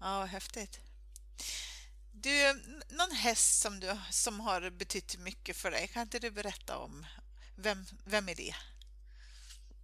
Ja, 0.00 0.18
vad 0.18 0.28
häftigt. 0.28 0.80
Du, 2.12 2.52
någon 2.96 3.16
häst 3.16 3.60
som, 3.60 3.80
du, 3.80 3.96
som 4.10 4.40
har 4.40 4.70
betytt 4.70 5.18
mycket 5.18 5.56
för 5.56 5.70
dig, 5.70 5.88
kan 5.88 6.02
inte 6.02 6.18
du 6.18 6.30
berätta 6.30 6.78
om? 6.78 7.06
Vem, 7.56 7.84
vem 8.04 8.28
är 8.28 8.34
det? 8.34 8.54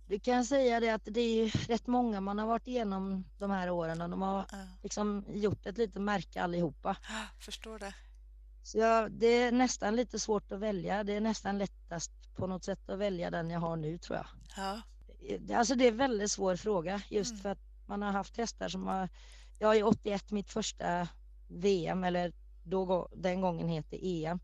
Du 0.09 0.19
kan 0.19 0.45
säga 0.45 0.81
det 0.81 0.91
att 0.91 1.03
det 1.05 1.21
är 1.21 1.35
ju 1.45 1.49
rätt 1.49 1.87
många 1.87 2.21
man 2.21 2.39
har 2.39 2.47
varit 2.47 2.67
igenom 2.67 3.25
de 3.39 3.51
här 3.51 3.71
åren 3.71 4.01
och 4.03 4.11
de 4.11 4.23
har 4.23 4.45
Ja, 4.53 4.59
liksom 4.83 5.25
gjort 5.29 5.67
ett 5.67 5.79
litet 5.79 6.03
märke 6.03 6.43
allihopa. 6.43 6.97
förstår 7.39 7.79
det. 7.79 7.95
Så 8.63 8.79
jag, 8.79 9.13
det 9.13 9.27
är 9.27 9.53
nästan 9.53 9.97
lite 9.97 10.19
svårt 10.19 10.53
att 10.53 10.61
välja. 10.61 11.05
Det 11.05 11.13
är 11.13 11.21
nästan 11.21 11.59
lättast 11.59 12.11
på 12.37 12.47
något 12.47 12.65
sätt 12.65 12.91
att 12.91 12.99
välja 12.99 13.31
den 13.31 13.51
jag 13.51 13.61
har 13.61 13.77
nu 13.77 13.99
tror 13.99 14.17
jag. 14.17 14.27
Ja, 14.57 14.81
Alltså 15.57 15.75
det 15.75 15.85
är 15.85 15.89
en 15.93 15.97
väldigt 15.97 16.31
svår 16.31 16.57
fråga 16.57 17.03
just 17.11 17.31
Mm. 17.31 17.43
för 17.43 17.49
att 17.49 17.59
man 17.87 18.03
har 18.03 18.13
haft 18.13 18.37
hästar 18.37 18.69
som 18.69 18.87
har, 18.87 19.09
jag 19.59 19.79
i 19.79 19.83
81 19.83 20.31
mitt 20.31 20.51
första 20.51 21.09
VM 21.49 22.05
eller 22.05 22.33
då, 22.65 23.09
den 23.17 23.41
gången 23.41 23.69
heter 23.69 23.99
EM. 24.03 24.41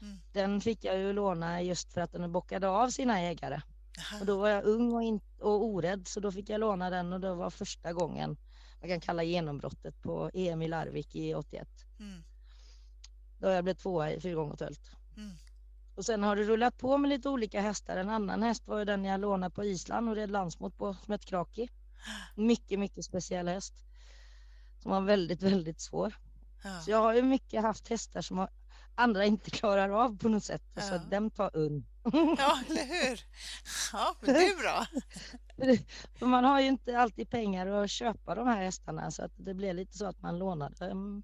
Mm. 0.00 0.16
Den 0.32 0.60
fick 0.60 0.84
jag 0.84 0.98
ju 0.98 1.12
låna 1.12 1.62
just 1.62 1.92
för 1.92 2.00
att 2.00 2.12
den 2.12 2.32
bockade 2.32 2.68
av 2.68 2.90
sina 2.90 3.20
ägare. 3.20 3.60
Aha. 3.98 4.20
Och 4.20 4.26
då 4.26 4.38
var 4.38 4.48
jag 4.48 4.64
ung 4.64 4.92
och, 4.92 5.02
in, 5.02 5.20
och 5.40 5.64
orädd 5.64 6.08
så 6.08 6.20
då 6.20 6.32
fick 6.32 6.48
jag 6.48 6.60
låna 6.60 6.90
den 6.90 7.12
och 7.12 7.20
det 7.20 7.34
var 7.34 7.50
första 7.50 7.92
gången 7.92 8.36
man 8.80 8.88
kan 8.88 9.00
kalla 9.00 9.22
genombrottet 9.22 10.02
på 10.02 10.30
EM 10.34 10.62
i 10.62 10.68
Larvik 10.68 11.14
i 11.16 11.34
81. 11.34 11.68
Mm. 12.00 12.22
Då 13.38 13.48
jag 13.48 13.64
blev 13.64 13.74
tvåa 13.74 14.10
i 14.12 14.20
fyra 14.20 14.34
gånger 14.34 14.56
tölt. 14.56 14.90
Mm. 15.16 15.30
Och 15.94 16.04
sen 16.04 16.22
har 16.22 16.36
det 16.36 16.42
rullat 16.42 16.78
på 16.78 16.98
med 16.98 17.08
lite 17.08 17.28
olika 17.28 17.60
hästar. 17.60 17.96
En 17.96 18.10
annan 18.10 18.42
häst 18.42 18.66
var 18.66 18.78
ju 18.78 18.84
den 18.84 19.04
jag 19.04 19.20
lånade 19.20 19.54
på 19.54 19.64
Island 19.64 20.08
och 20.08 20.16
red 20.16 20.30
landsmot 20.30 20.76
på 20.78 20.94
som 21.04 21.12
hette 21.12 21.26
Kraki. 21.26 21.68
Mycket, 22.34 22.78
mycket 22.78 23.04
speciell 23.04 23.48
häst. 23.48 23.74
som 24.82 24.90
var 24.90 25.00
väldigt, 25.00 25.42
väldigt 25.42 25.80
svår. 25.80 26.14
Ja. 26.64 26.80
Så 26.80 26.90
jag 26.90 26.98
har 27.02 27.14
ju 27.14 27.22
mycket 27.22 27.62
haft 27.62 27.88
hästar 27.88 28.22
som 28.22 28.48
andra 28.94 29.24
inte 29.24 29.50
klarar 29.50 29.90
av 29.90 30.18
på 30.18 30.28
något 30.28 30.44
sätt. 30.44 30.62
Så 30.74 30.80
Ja. 30.80 30.94
att 30.94 31.10
dem 31.10 31.30
tar 31.30 31.56
unn. 31.56 31.84
ja, 32.38 32.58
eller 32.70 32.84
hur? 32.86 33.20
Ja, 33.92 34.14
men 34.20 34.34
det 34.34 34.40
är 34.46 34.56
bra. 34.62 34.86
För 36.18 36.26
man 36.26 36.44
har 36.44 36.60
ju 36.60 36.66
inte 36.66 36.98
alltid 36.98 37.30
pengar 37.30 37.66
att 37.66 37.90
köpa 37.90 38.34
de 38.34 38.46
här 38.46 38.64
hästarna 38.64 39.10
så 39.10 39.24
att 39.24 39.32
det 39.36 39.54
blev 39.54 39.74
lite 39.74 39.98
så 39.98 40.06
att 40.06 40.22
man 40.22 40.38
lånade 40.38 40.88
dem 40.88 41.22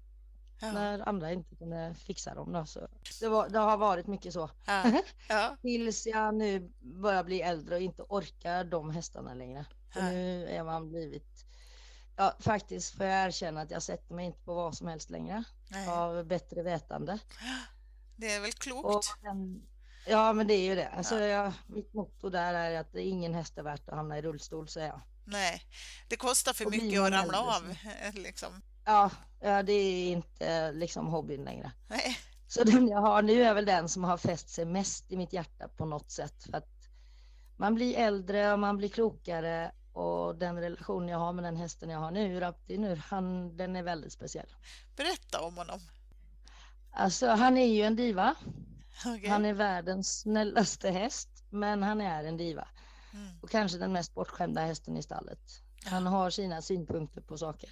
Ja. 0.61 0.71
när 0.71 1.09
andra 1.09 1.31
inte 1.31 1.55
kunde 1.55 1.95
fixa 2.05 2.35
dem. 2.35 2.51
Då. 2.51 2.65
Så 2.65 2.87
det, 3.19 3.27
var, 3.27 3.49
det 3.49 3.59
har 3.59 3.77
varit 3.77 4.07
mycket 4.07 4.33
så. 4.33 4.49
Ja. 4.65 4.83
Ja. 5.29 5.57
Tills 5.61 6.05
jag 6.07 6.35
nu 6.35 6.71
börjar 6.81 7.23
bli 7.23 7.41
äldre 7.41 7.75
och 7.75 7.81
inte 7.81 8.01
orkar 8.01 8.63
de 8.63 8.89
hästarna 8.89 9.33
längre. 9.33 9.65
För 9.93 10.01
nu 10.01 10.47
är 10.47 10.63
man 10.63 10.89
blivit, 10.89 11.45
ja 12.17 12.33
faktiskt 12.39 12.97
får 12.97 13.05
jag 13.05 13.25
erkänna 13.27 13.61
att 13.61 13.71
jag 13.71 13.83
sätter 13.83 14.15
mig 14.15 14.25
inte 14.25 14.39
på 14.43 14.53
vad 14.53 14.75
som 14.77 14.87
helst 14.87 15.09
längre. 15.09 15.43
Nej. 15.69 15.87
Av 15.87 16.25
bättre 16.25 16.63
vetande. 16.63 17.19
Det 18.15 18.33
är 18.33 18.41
väl 18.41 18.51
klokt? 18.51 18.85
Och, 18.85 19.03
ja 20.07 20.33
men 20.33 20.47
det 20.47 20.53
är 20.53 20.69
ju 20.69 20.75
det. 20.75 20.87
Alltså, 20.87 21.19
jag, 21.19 21.53
mitt 21.67 21.93
motto 21.93 22.29
där 22.29 22.53
är 22.53 22.79
att 22.79 22.93
det 22.93 23.01
är 23.01 23.05
ingen 23.05 23.33
häst 23.33 23.57
är 23.57 23.63
värt 23.63 23.89
att 23.89 23.95
hamna 23.95 24.17
i 24.17 24.21
rullstol 24.21 24.67
säger 24.67 24.87
jag. 24.87 25.01
Nej, 25.25 25.61
det 26.09 26.15
kostar 26.15 26.53
för 26.53 26.65
Och 26.65 26.71
mycket 26.71 27.01
att 27.01 27.11
ramla 27.11 27.39
av. 27.39 27.75
Liksom. 28.13 28.61
Ja, 28.85 29.09
ja 29.41 29.63
det 29.63 29.73
är 29.73 30.11
inte 30.11 30.71
liksom 30.71 31.07
hobbyn 31.07 31.43
längre. 31.43 31.71
Nej. 31.87 32.17
Så 32.47 32.63
den 32.63 32.87
jag 32.87 33.01
har 33.01 33.21
nu 33.21 33.43
är 33.43 33.53
väl 33.53 33.65
den 33.65 33.89
som 33.89 34.03
har 34.03 34.17
fäst 34.17 34.49
sig 34.49 34.65
mest 34.65 35.11
i 35.11 35.17
mitt 35.17 35.33
hjärta 35.33 35.67
på 35.67 35.85
något 35.85 36.11
sätt. 36.11 36.43
För 36.43 36.57
att 36.57 36.69
man 37.57 37.75
blir 37.75 37.97
äldre 37.97 38.53
och 38.53 38.59
man 38.59 38.77
blir 38.77 38.89
klokare 38.89 39.71
och 39.93 40.35
den 40.35 40.61
relation 40.61 41.07
jag 41.07 41.17
har 41.17 41.33
med 41.33 41.43
den 41.43 41.55
hästen 41.55 41.89
jag 41.89 41.99
har 41.99 42.11
nu, 42.11 42.39
Raptinur, 42.39 42.95
han, 42.95 43.57
den 43.57 43.75
är 43.75 43.83
väldigt 43.83 44.13
speciell. 44.13 44.55
Berätta 44.95 45.41
om 45.41 45.57
honom. 45.57 45.79
Alltså 46.91 47.27
han 47.27 47.57
är 47.57 47.73
ju 47.73 47.81
en 47.81 47.95
diva. 47.95 48.35
Okej. 49.05 49.29
Han 49.29 49.45
är 49.45 49.53
världens 49.53 50.19
snällaste 50.19 50.89
häst, 50.89 51.29
men 51.49 51.83
han 51.83 52.01
är 52.01 52.23
en 52.23 52.37
diva. 52.37 52.67
Mm. 53.13 53.27
Och 53.41 53.49
kanske 53.49 53.77
den 53.77 53.93
mest 53.93 54.13
bortskämda 54.13 54.61
hästen 54.61 54.97
i 54.97 55.03
stallet. 55.03 55.39
Han 55.85 56.07
har 56.07 56.29
sina 56.29 56.61
synpunkter 56.61 57.21
på 57.21 57.37
saker. 57.37 57.69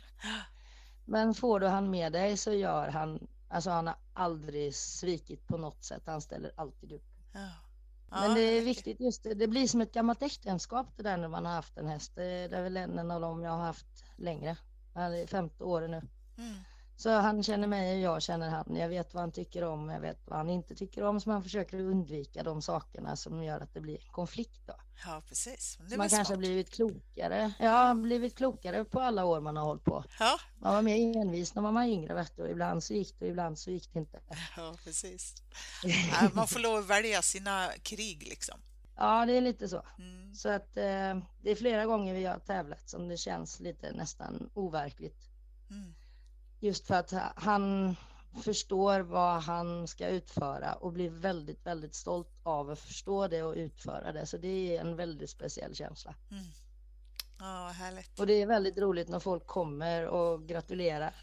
Men 1.05 1.33
får 1.33 1.59
du 1.59 1.67
han 1.67 1.89
med 1.89 2.11
dig 2.11 2.37
så 2.37 2.53
gör 2.53 2.87
han, 2.87 3.27
alltså 3.49 3.69
han 3.69 3.87
har 3.87 3.95
aldrig 4.13 4.75
svikit 4.75 5.47
på 5.47 5.57
något 5.57 5.83
sätt. 5.83 6.03
Han 6.05 6.21
ställer 6.21 6.51
alltid 6.57 6.91
upp. 6.91 7.09
Ja. 7.33 7.49
Men 8.09 8.29
Ja, 8.29 8.35
det 8.35 8.41
är 8.41 8.61
viktigt 8.61 8.99
just 8.99 9.23
det, 9.23 9.33
det 9.33 9.47
blir 9.47 9.67
som 9.67 9.81
ett 9.81 9.93
gammalt 9.93 10.21
äktenskap 10.21 10.87
det 10.97 11.03
där 11.03 11.17
när 11.17 11.27
man 11.27 11.45
har 11.45 11.53
haft 11.53 11.77
en 11.77 11.87
häst. 11.87 12.11
Det 12.15 12.23
är 12.23 12.63
väl 12.63 12.77
en 12.77 13.11
av 13.11 13.21
dem 13.21 13.43
jag 13.43 13.51
har 13.51 13.63
haft 13.63 14.03
längre. 14.17 14.57
Han 14.93 15.13
är 15.13 15.27
femte 15.27 15.63
året 15.63 15.89
nu. 15.89 16.01
Mm. 16.37 16.53
Så 17.01 17.09
han 17.09 17.43
känner 17.43 17.67
mig 17.67 17.95
och 17.95 18.01
jag 18.01 18.21
känner 18.21 18.49
han. 18.49 18.75
Jag 18.75 18.89
vet 18.89 19.13
vad 19.13 19.21
han 19.21 19.31
tycker 19.31 19.63
om, 19.63 19.89
jag 19.89 19.99
vet 19.99 20.19
vad 20.25 20.37
han 20.37 20.49
inte 20.49 20.75
tycker 20.75 21.03
om. 21.03 21.21
Så 21.21 21.29
man 21.29 21.43
försöker 21.43 21.79
undvika 21.79 22.43
de 22.43 22.61
sakerna 22.61 23.15
som 23.15 23.43
gör 23.43 23.61
att 23.61 23.73
det 23.73 23.79
blir 23.81 24.01
en 24.05 24.11
konflikt. 24.11 24.61
Då. 24.67 24.73
Ja, 25.05 25.21
precis. 25.27 25.79
Man 25.79 25.87
väl 25.89 25.97
kanske 25.99 26.17
har 26.17 26.25
smart. 26.25 26.39
blivit 26.39 26.69
klokare. 26.69 27.51
Ja, 27.59 27.93
blivit 27.93 28.37
klokare 28.37 28.85
på 28.85 28.99
alla 28.99 29.25
år 29.25 29.39
man 29.41 29.57
har 29.57 29.63
hållit 29.63 29.83
på. 29.83 30.03
Ja, 30.19 30.39
Man 30.59 30.73
var 30.73 30.81
mer 30.81 31.17
envis 31.17 31.55
när 31.55 31.61
man 31.61 31.73
var 31.73 31.83
yngre 31.83 32.13
vet 32.13 32.35
du. 32.35 32.43
och 32.43 32.49
Ibland 32.49 32.83
så 32.83 32.93
gick 32.93 33.19
det 33.19 33.25
och 33.25 33.31
ibland 33.31 33.59
så 33.59 33.71
gick 33.71 33.93
det 33.93 33.99
inte. 33.99 34.19
ja, 34.57 34.75
precis. 34.83 35.35
Man 36.33 36.47
får 36.47 36.59
lov 36.59 36.77
att 36.77 36.87
välja 36.87 37.21
sina 37.21 37.67
krig 37.83 38.27
liksom. 38.29 38.59
Ja, 38.97 39.25
det 39.25 39.37
är 39.37 39.41
lite 39.41 39.69
så. 39.69 39.85
Mm. 39.97 40.35
Så 40.35 40.49
att 40.49 40.77
eh, 40.77 41.17
det 41.41 41.51
är 41.51 41.55
flera 41.55 41.85
gånger 41.85 42.13
vi 42.13 42.25
har 42.25 42.39
tävlat 42.39 42.89
som 42.89 43.07
det 43.07 43.17
känns 43.17 43.59
lite 43.59 43.91
nästan 43.91 44.49
overkligt. 44.53 45.29
Mm. 45.69 45.93
Just 46.63 46.87
för 46.87 46.95
att 46.95 47.11
ha- 47.11 47.33
han 47.35 47.95
förstår 48.43 48.99
vad 48.99 49.41
han 49.41 49.87
ska 49.87 50.07
utföra 50.07 50.73
och 50.73 50.91
blir 50.91 51.09
väldigt, 51.09 51.65
väldigt 51.65 51.95
stolt 51.95 52.29
av 52.43 52.69
att 52.69 52.79
förstå 52.79 53.27
det 53.27 53.43
och 53.43 53.53
utföra 53.55 54.11
det. 54.11 54.25
Så 54.25 54.37
det 54.37 54.77
är 54.77 54.81
en 54.81 54.95
väldigt 54.95 55.29
speciell 55.29 55.75
känsla. 55.75 56.15
Mm. 56.31 56.43
Ja, 57.39 57.71
härligt. 57.75 58.19
Och 58.19 58.27
det 58.27 58.41
är 58.41 58.45
väldigt 58.45 58.77
roligt 58.77 59.09
när 59.09 59.19
folk 59.19 59.47
kommer 59.47 60.07
och 60.07 60.47
gratulerar 60.47 61.15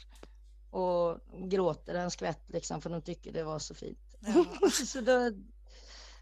och 0.70 1.18
gråter 1.50 1.94
en 1.94 2.10
skvätt 2.10 2.42
liksom 2.46 2.80
för 2.80 2.90
de 2.90 3.02
tycker 3.02 3.32
det 3.32 3.44
var 3.44 3.58
så 3.58 3.74
fint. 3.74 4.16
Ja. 4.20 4.70
så 4.86 5.00
då, 5.00 5.30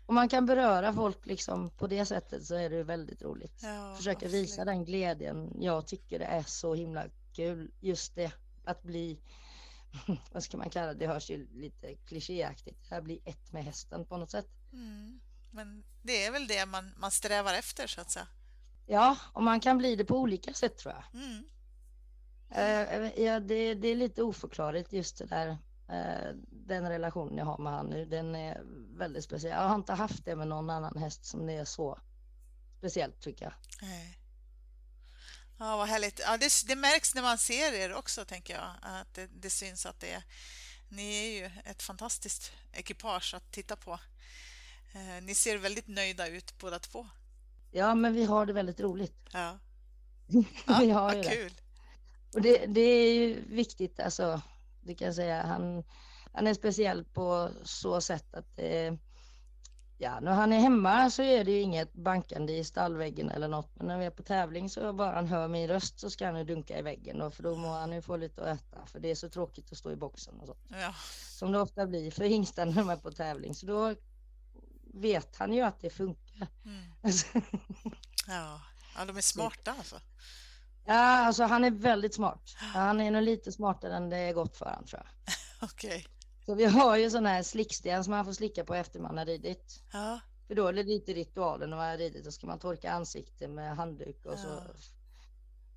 om 0.06 0.14
man 0.14 0.28
kan 0.28 0.46
beröra 0.46 0.92
folk 0.92 1.26
liksom 1.26 1.70
på 1.70 1.86
det 1.86 2.06
sättet 2.06 2.44
så 2.44 2.54
är 2.54 2.70
det 2.70 2.82
väldigt 2.82 3.22
roligt. 3.22 3.60
Ja, 3.62 3.94
Försöka 3.96 4.26
absolut. 4.26 4.34
visa 4.34 4.64
den 4.64 4.84
glädjen. 4.84 5.52
Jag 5.60 5.86
tycker 5.86 6.18
det 6.18 6.24
är 6.24 6.42
så 6.42 6.74
himla 6.74 7.04
kul 7.32 7.70
just 7.80 8.14
det 8.14 8.32
att 8.66 8.82
bli 8.82 9.18
vad 10.32 10.42
ska 10.42 10.56
man 10.56 10.70
kalla 10.70 10.86
det? 10.86 10.94
Det 10.94 11.06
hörs 11.06 11.30
ju 11.30 11.48
lite 11.52 11.94
klichéaktigt. 11.94 12.92
Att 12.92 13.04
bli 13.04 13.20
ett 13.24 13.52
med 13.52 13.64
hästen 13.64 14.06
på 14.06 14.16
något 14.16 14.30
sätt. 14.30 14.48
Mm. 14.72 15.20
Men 15.50 15.84
det 16.02 16.24
är 16.24 16.32
väl 16.32 16.46
det 16.46 16.66
man, 16.66 16.94
man 16.96 17.10
strävar 17.10 17.54
efter 17.54 17.86
så 17.86 18.00
att 18.00 18.10
säga. 18.10 18.26
Ja, 18.86 19.16
och 19.32 19.42
man 19.42 19.60
kan 19.60 19.78
bli 19.78 19.96
det 19.96 20.04
på 20.04 20.18
olika 20.18 20.52
sätt 20.52 20.78
tror 20.78 20.94
jag. 20.94 21.22
Mm. 21.22 21.44
Eh, 22.50 23.22
ja, 23.24 23.40
det, 23.40 23.74
det 23.74 23.88
är 23.88 23.96
lite 23.96 24.22
oförklarligt 24.22 24.92
just 24.92 25.18
det 25.18 25.26
där. 25.26 25.48
Eh, 25.88 26.34
den 26.50 26.88
relationen 26.88 27.36
jag 27.38 27.44
har 27.44 27.58
med 27.58 27.72
han 27.72 27.86
nu, 27.86 28.04
den 28.04 28.34
är 28.34 28.62
väldigt 28.96 29.24
speciell. 29.24 29.52
Jag 29.52 29.68
har 29.68 29.74
inte 29.74 29.92
haft 29.92 30.24
det 30.24 30.36
med 30.36 30.48
någon 30.48 30.70
annan 30.70 30.98
häst 30.98 31.24
som 31.24 31.46
det 31.46 31.52
är 31.52 31.64
så 31.64 31.98
speciellt 32.78 33.20
tycker 33.20 33.44
jag. 33.44 33.54
Nej. 33.82 34.18
Ja, 35.58 35.76
vad 35.76 35.88
härligt. 35.88 36.20
Ja, 36.24 36.36
det, 36.36 36.52
det 36.66 36.76
märks 36.76 37.14
när 37.14 37.22
man 37.22 37.38
ser 37.38 37.72
er 37.72 37.94
också, 37.94 38.24
tänker 38.24 38.54
jag. 38.54 38.70
Att 38.82 39.14
det, 39.14 39.26
det 39.40 39.50
syns 39.50 39.86
att 39.86 40.00
det 40.00 40.10
är... 40.10 40.22
Ni 40.88 41.16
är 41.16 41.40
ju 41.40 41.50
ett 41.64 41.82
fantastiskt 41.82 42.52
ekipage 42.72 43.34
att 43.34 43.52
titta 43.52 43.76
på. 43.76 43.92
Eh, 44.94 45.22
ni 45.22 45.34
ser 45.34 45.58
väldigt 45.58 45.88
nöjda 45.88 46.28
ut 46.28 46.58
båda 46.58 46.78
två. 46.78 47.06
Ja, 47.72 47.94
men 47.94 48.14
vi 48.14 48.24
har 48.24 48.46
det 48.46 48.52
väldigt 48.52 48.80
roligt. 48.80 49.16
Ja, 49.32 49.58
vi 50.80 50.90
har 50.90 51.14
vad 51.14 51.16
det. 51.16 51.30
kul. 51.30 51.52
Och 52.34 52.42
det, 52.42 52.66
det 52.66 52.80
är 52.80 53.14
ju 53.14 53.44
viktigt, 53.48 54.00
alltså, 54.00 54.40
det 54.82 54.94
kan 54.94 55.06
jag 55.06 55.14
säga. 55.14 55.42
Han, 55.42 55.84
han 56.32 56.46
är 56.46 56.54
speciell 56.54 57.04
på 57.04 57.50
så 57.64 58.00
sätt 58.00 58.34
att 58.34 58.58
eh, 58.58 58.94
ja, 59.98 60.20
när 60.20 60.32
han 60.32 60.52
är 60.52 60.58
hemma 60.58 61.10
så 61.10 61.22
är 61.22 61.44
det 61.44 61.50
ju 61.50 61.60
inget 61.60 61.92
bankande 61.92 62.52
i 62.52 62.64
stallväggen 62.64 63.30
eller 63.30 63.48
något. 63.48 63.70
Men 63.76 63.86
när 63.86 63.98
vi 63.98 64.04
är 64.04 64.10
på 64.10 64.22
tävling 64.22 64.70
så 64.70 64.92
bara 64.92 65.14
han 65.14 65.26
hör 65.26 65.48
min 65.48 65.68
röst 65.68 66.00
så 66.00 66.10
ska 66.10 66.26
han 66.26 66.38
ju 66.38 66.44
dunka 66.44 66.78
i 66.78 66.82
väggen 66.82 67.18
då, 67.18 67.30
för 67.30 67.42
då 67.42 67.56
må 67.56 67.68
han 67.68 67.92
ju 67.92 68.02
få 68.02 68.16
lite 68.16 68.42
att 68.42 68.58
äta. 68.58 68.86
För 68.86 69.00
det 69.00 69.10
är 69.10 69.14
så 69.14 69.28
tråkigt 69.28 69.72
att 69.72 69.78
stå 69.78 69.90
i 69.90 69.96
boxen 69.96 70.40
och 70.40 70.46
så. 70.46 70.56
Ja, 70.68 70.94
Som 71.38 71.52
det 71.52 71.60
ofta 71.60 71.86
blir 71.86 72.10
för 72.10 72.24
hingstarna 72.24 72.70
när 72.70 72.78
de 72.78 72.90
är 72.90 72.96
på 72.96 73.10
tävling. 73.10 73.54
Så 73.54 73.66
då 73.66 73.94
vet 74.94 75.36
han 75.36 75.52
ju 75.52 75.62
att 75.62 75.80
det 75.80 75.90
funkar. 75.90 76.48
mm. 76.64 76.84
Alltså, 77.02 77.26
ja. 78.26 78.60
ja 78.96 79.04
de 79.04 79.16
är 79.16 79.20
smarta 79.20 79.74
alltså. 79.78 79.96
ja, 80.84 81.26
alltså 81.26 81.44
han 81.44 81.64
är 81.64 81.70
väldigt 81.70 82.14
smart. 82.14 82.54
Han 82.56 83.00
är 83.00 83.10
nog 83.10 83.22
lite 83.22 83.52
smartare 83.52 83.96
än 83.96 84.10
det 84.10 84.16
är 84.16 84.32
gott 84.32 84.56
för 84.56 84.66
han 84.66 84.84
tror 84.84 85.02
jag. 85.04 85.34
Okej. 85.70 86.06
Så 86.46 86.54
vi 86.54 86.64
har 86.64 86.96
ju 86.96 87.10
sån 87.10 87.26
här 87.26 87.42
slicksten 87.42 88.04
som 88.04 88.10
man 88.10 88.24
får 88.24 88.32
slicka 88.32 88.64
på 88.64 88.74
efter 88.74 89.00
man 89.00 89.18
har 89.18 89.24
ridit. 89.24 89.82
Ja, 89.92 90.20
För 90.46 90.54
då 90.54 90.66
är 90.66 90.72
det 90.72 90.82
lite 90.82 91.12
ritualen 91.12 91.70
när 91.70 91.76
man 91.76 91.86
har 91.90 91.96
ridit. 91.96 92.24
Då 92.24 92.30
ska 92.30 92.46
man 92.46 92.58
torka 92.58 92.92
ansiktet 92.92 93.50
med 93.50 93.76
handduk 93.76 94.26
och 94.26 94.38
så 94.38 94.48
Ja. 94.48 94.62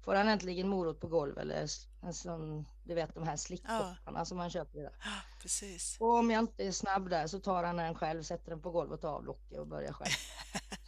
får 0.03 0.15
han 0.15 0.27
äntligen 0.27 0.67
morot 0.67 0.99
på 0.99 1.07
golv 1.07 1.37
eller 1.37 1.67
en 2.01 2.13
sån, 2.13 2.65
du 2.83 2.93
vet 2.95 3.13
de 3.15 3.23
här 3.23 3.37
slickkopparna 3.37 4.25
som 4.25 4.37
man 4.37 4.49
köper 4.49 4.79
där. 4.79 4.91
ja, 5.03 5.11
precis. 5.41 5.97
Och 5.99 6.13
om 6.17 6.31
jag 6.31 6.39
inte 6.39 6.63
är 6.67 6.71
snabb 6.71 7.09
där 7.09 7.27
så 7.27 7.39
tar 7.39 7.63
han 7.63 7.75
den 7.77 7.95
själv, 7.95 8.23
sätter 8.23 8.49
den 8.49 8.61
på 8.61 8.71
golvet 8.71 8.93
och 8.95 9.01
tar 9.01 9.09
av 9.13 9.25
locket 9.25 9.59
och 9.59 9.67
börjar 9.67 9.93
själv. 9.93 10.11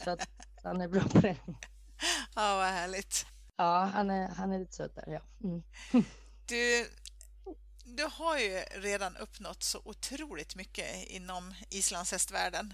så 0.04 0.10
att 0.10 0.28
han 0.64 0.82
är 0.82 0.88
bra 0.88 1.02
på 1.04 1.20
det. 1.20 1.38
Ja, 2.36 2.56
vad 2.58 2.66
härligt. 2.68 3.26
Ja, 3.58 3.90
han 3.94 4.10
är, 4.10 4.28
han 4.28 4.52
är 4.52 4.60
lite 4.60 4.74
söt 4.76 4.96
där, 4.96 5.06
ja. 5.08 5.20
Mm. 5.44 5.64
Du, 6.48 6.86
du 7.86 8.04
har 8.12 8.38
ju 8.38 8.60
redan 8.72 9.18
uppnått 9.18 9.64
så 9.64 9.82
otroligt 9.86 10.56
mycket 10.56 11.08
inom 11.08 11.54
islandshästvärlden. 11.70 12.74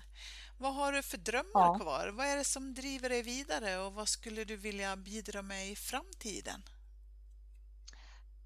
Vad 0.57 0.75
har 0.75 0.91
du 0.91 1.03
för 1.03 1.17
drömmar 1.17 1.67
Ja. 1.67 1.79
kvar? 1.81 2.07
Vad 2.13 2.25
är 2.25 2.37
det 2.37 2.43
som 2.43 2.73
driver 2.73 3.09
dig 3.09 3.21
vidare 3.23 3.77
och 3.79 3.93
vad 3.93 4.07
skulle 4.09 4.43
du 4.43 4.55
vilja 4.57 4.95
bidra 4.95 5.41
med 5.41 5.67
i 5.69 5.75
framtiden? 5.75 6.63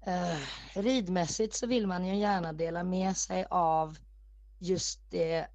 Eh, 0.06 0.38
ridmässigt 0.74 1.54
så 1.54 1.66
vill 1.66 1.86
man 1.86 2.04
ju 2.04 2.16
gärna 2.16 2.52
dela 2.52 2.84
med 2.84 3.16
sig 3.16 3.46
av 3.50 3.98
just 4.58 5.10
det, 5.10 5.46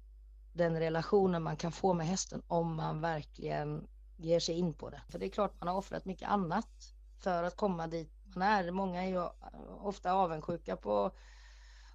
den 0.52 0.78
relationen 0.78 1.42
man 1.42 1.56
kan 1.56 1.72
få 1.72 1.94
med 1.94 2.06
hästen 2.06 2.42
om 2.48 2.74
man 2.76 3.00
verkligen 3.00 3.88
ger 4.16 4.40
sig 4.40 4.54
in 4.58 4.74
på 4.74 4.90
det. 4.90 5.02
För 5.08 5.18
det 5.18 5.26
är 5.26 5.30
klart 5.30 5.60
man 5.60 5.68
har 5.68 5.74
offrat 5.74 6.04
mycket 6.04 6.28
annat 6.28 6.94
för 7.20 7.42
att 7.42 7.56
komma 7.56 7.86
dit 7.86 8.12
man 8.36 8.48
är. 8.48 8.70
Många 8.70 9.04
är 9.04 9.08
ju 9.08 9.28
ofta 9.80 10.12
avundsjuka 10.12 10.76
på 10.76 11.10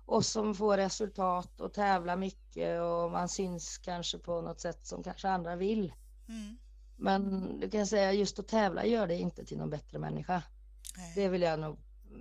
oss 0.05 0.27
som 0.27 0.55
får 0.55 0.77
resultat 0.77 1.61
och 1.61 1.73
tävlar 1.73 2.17
mycket 2.17 2.81
och 2.81 3.11
man 3.11 3.29
syns 3.29 3.77
kanske 3.77 4.17
på 4.17 4.41
något 4.41 4.59
sätt 4.59 4.85
som 4.85 5.03
kanske 5.03 5.29
andra 5.29 5.55
vill. 5.55 5.93
Mm. 6.27 6.57
Men 6.97 7.59
du 7.59 7.69
kan 7.69 7.87
säga 7.87 8.13
just 8.13 8.39
att 8.39 8.47
tävla 8.47 8.85
gör 8.85 9.07
det 9.07 9.17
inte 9.17 9.45
till 9.45 9.57
någon 9.57 9.69
bättre 9.69 9.99
människa. 9.99 10.43
Nej. 10.97 11.13
Det 11.15 11.29
vill 11.29 11.41
jag 11.41 11.59
nog 11.59 11.77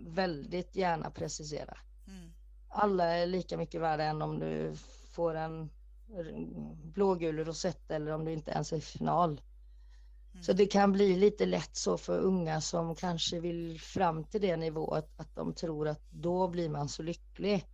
väldigt 0.06 0.76
gärna 0.76 1.10
precisera. 1.10 1.78
Mm. 2.06 2.32
Alla 2.68 3.04
är 3.04 3.26
lika 3.26 3.56
mycket 3.56 3.80
värda 3.80 4.04
än 4.04 4.22
om 4.22 4.38
du 4.38 4.76
får 5.12 5.34
en 5.34 5.70
blågul 6.84 7.44
rosett 7.44 7.90
eller 7.90 8.12
om 8.12 8.24
du 8.24 8.32
inte 8.32 8.50
ens 8.50 8.72
är 8.72 8.76
i 8.76 8.80
final. 8.80 9.40
Mm. 10.32 10.44
Så 10.44 10.52
det 10.52 10.66
kan 10.66 10.92
bli 10.92 11.16
lite 11.16 11.46
lätt 11.46 11.76
så 11.76 11.98
för 11.98 12.18
unga 12.18 12.60
som 12.60 12.94
kanske 12.94 13.40
vill 13.40 13.80
fram 13.80 14.24
till 14.24 14.40
det 14.40 14.56
nivået 14.56 15.10
att 15.16 15.34
de 15.34 15.54
tror 15.54 15.88
att 15.88 16.00
då 16.10 16.48
blir 16.48 16.68
man 16.68 16.88
så 16.88 17.02
lycklig. 17.02 17.66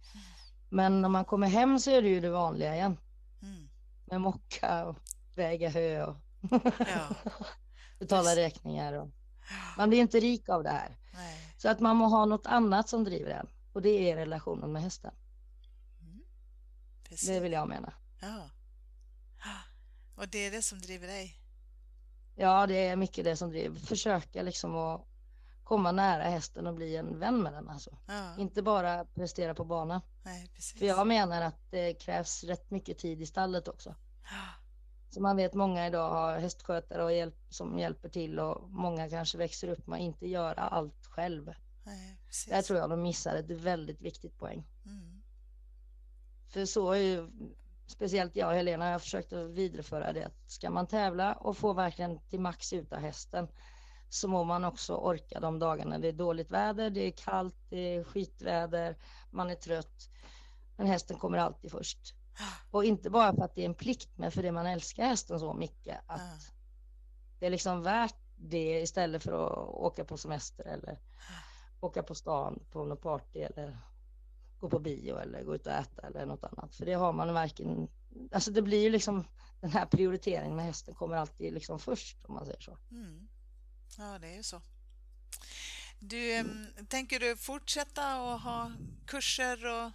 Men 0.69 1.03
när 1.03 1.09
man 1.09 1.25
kommer 1.25 1.47
hem 1.49 1.79
så 1.79 1.91
är 1.91 2.03
det 2.03 2.09
ju 2.09 2.21
det 2.21 2.31
vanliga 2.31 2.75
igen 2.75 2.97
Mm. 3.43 3.69
med 4.05 4.21
mocka 4.21 4.87
och 4.87 4.97
väga 5.35 5.69
hö 5.71 6.05
och 6.05 6.17
Ja. 6.79 7.09
betala 7.99 8.23
Precis. 8.23 8.37
räkningar. 8.38 8.93
Och... 8.93 9.09
Man 9.77 9.88
blir 9.88 9.99
inte 10.00 10.21
rik 10.21 10.49
av 10.49 10.62
det 10.62 10.71
här. 10.71 10.97
Nej. 11.15 11.55
Så 11.57 11.69
att 11.69 11.81
man 11.81 11.97
må 11.97 12.07
ha 12.09 12.25
något 12.25 12.47
annat 12.47 12.88
som 12.88 13.05
driver 13.05 13.31
en 13.31 13.47
och 13.73 13.83
det 13.83 14.11
är 14.11 14.17
relationen 14.17 14.73
med 14.73 14.83
hästen. 14.83 15.12
Precis. 17.09 17.29
Det 17.29 17.41
vill 17.41 17.53
jag 17.53 17.69
mena. 17.69 17.93
Ja. 18.21 18.50
Och 20.17 20.29
det 20.29 20.47
är 20.47 20.50
det 20.50 20.62
som 20.62 20.79
driver 20.79 21.07
dig? 21.07 21.35
Ja, 22.40 22.66
det 22.66 22.87
är 22.87 22.97
mycket 22.97 23.25
det 23.25 23.37
som 23.37 23.50
driver. 23.50 23.80
Försöka 23.80 24.42
liksom 24.42 24.76
att 24.76 25.04
komma 25.64 25.92
nära 25.92 26.23
hästen 26.23 26.66
och 26.66 26.75
bli 26.75 26.97
en 26.97 27.18
vän 27.18 27.42
med 27.42 27.52
den 27.52 27.68
alltså. 27.68 27.99
Ja. 28.07 28.37
Inte 28.38 28.62
bara 28.62 29.04
prestera 29.04 29.54
på 29.54 29.64
banan. 29.64 30.00
Nej. 30.25 30.50
För 30.78 30.87
jag 30.87 31.07
menar 31.07 31.42
att 31.42 31.71
det 31.71 31.95
krävs 31.95 32.45
rätt 32.45 32.71
mycket 32.71 32.99
tid 32.99 33.21
i 33.21 33.26
stallet 33.26 33.68
också. 33.68 33.95
Ja. 34.25 34.64
Så 35.11 35.21
man 35.21 35.37
vet 35.37 35.54
många 35.54 35.87
idag 35.87 36.11
har 36.11 36.38
hästskötare 36.38 37.04
och 37.04 37.12
hjälp, 37.12 37.37
som 37.50 37.78
hjälper 37.78 38.09
till 38.09 38.38
och 38.38 38.71
många 38.71 39.11
kanske 39.11 39.38
växer 39.38 39.68
upp 39.68 39.87
med 39.87 39.97
att 39.97 40.02
inte 40.02 40.28
göra 40.28 40.61
allt 40.61 41.07
själv. 41.07 41.54
Nej, 41.85 42.18
precis. 42.26 42.50
Där 42.50 42.62
tror 42.62 42.78
jag 42.78 42.90
de 42.90 43.02
missar 43.02 43.37
ett 43.37 43.50
väldigt 43.50 44.00
viktigt 44.00 44.38
poäng. 44.38 44.66
Mm. 44.87 45.23
För 46.49 46.66
så 46.66 46.92
är 46.92 46.99
ju 46.99 47.30
speciellt 47.90 48.37
jag 48.37 48.49
och 48.49 48.54
Helena 48.54 48.92
har 48.92 48.99
försökt 48.99 49.33
att 49.33 49.50
vidareföra 49.50 50.12
det. 50.12 50.30
Ska 50.47 50.71
man 50.71 50.87
tävla 50.87 51.35
och 51.35 51.57
få 51.57 51.73
verkligen 51.73 52.21
till 52.28 52.40
max 52.40 52.73
ut 52.73 52.92
av 52.92 52.99
hästen 52.99 53.49
så 54.09 54.28
må 54.28 54.45
man 54.45 54.64
också 54.64 54.97
orka 54.97 55.40
de 55.40 55.59
dagarna 55.59 55.99
det 55.99 56.09
är 56.09 56.12
dåligt 56.12 56.50
väder, 56.50 56.90
det 56.90 57.00
är 57.00 57.11
kallt, 57.11 57.57
det 57.68 57.97
är 57.97 58.04
skitväder, 58.04 58.97
man 59.30 59.50
är 59.50 59.54
trött. 59.54 60.09
Men 60.76 60.87
hästen 60.87 61.18
kommer 61.18 61.38
alltid 61.38 61.71
först. 61.71 62.14
Och 62.71 62.85
inte 62.85 63.11
bara 63.11 63.35
för 63.35 63.42
att 63.42 63.54
det 63.54 63.61
är 63.62 63.66
en 63.66 63.75
plikt, 63.75 64.11
men 64.16 64.33
för 64.33 64.42
det 64.42 64.52
man 64.52 64.66
älskar 64.66 65.04
hästen 65.04 65.40
så 65.40 65.54
mycket 65.54 66.00
att 66.07 66.21
Ja. 66.21 66.52
det 67.38 67.47
är 67.47 67.50
liksom 67.50 67.83
värt 67.83 68.16
det 68.37 68.80
istället 68.80 69.23
för 69.23 69.33
att 69.33 69.68
åka 69.68 70.04
på 70.04 70.16
semester 70.16 70.64
eller 70.64 70.99
åka 71.80 72.02
på 72.02 72.14
stan 72.14 72.62
på 72.71 72.85
något 72.85 73.02
party 73.02 73.38
eller 73.38 73.78
gå 74.61 74.69
på 74.71 74.79
bio 74.79 75.17
eller 75.19 75.43
gå 75.43 75.55
ut 75.55 75.67
och 75.67 75.73
äta 75.73 76.07
eller 76.07 76.27
något 76.27 76.45
annat. 76.45 76.75
För 76.77 76.87
det 76.87 76.93
har 76.93 77.12
man 77.12 77.35
verkligen, 77.35 77.88
alltså 78.33 78.50
det 78.50 78.62
blir 78.62 78.83
ju 78.83 78.91
liksom 78.91 79.25
den 79.61 79.71
här 79.71 79.87
prioriteringen 79.87 80.57
med 80.57 80.65
hästen 80.65 80.95
kommer 80.95 81.17
alltid 81.17 81.53
liksom 81.55 81.79
först 81.79 82.17
om 82.25 82.35
man 82.35 82.45
säger 82.47 82.61
så. 82.61 82.79
Mm. 82.91 83.29
Ja, 83.99 84.19
det 84.21 84.27
är 84.27 84.37
ju 84.37 84.43
så. 84.43 84.61
Du, 86.00 86.33
em, 86.35 86.67
tänker 86.88 87.21
du 87.21 87.37
fortsätta 87.37 88.03
att 88.35 88.43
ha 88.43 88.73
kurser 89.07 89.67
och 89.67 89.91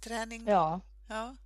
träning? 0.00 0.44
Ja, 0.46 0.80
Ja. 1.08 1.36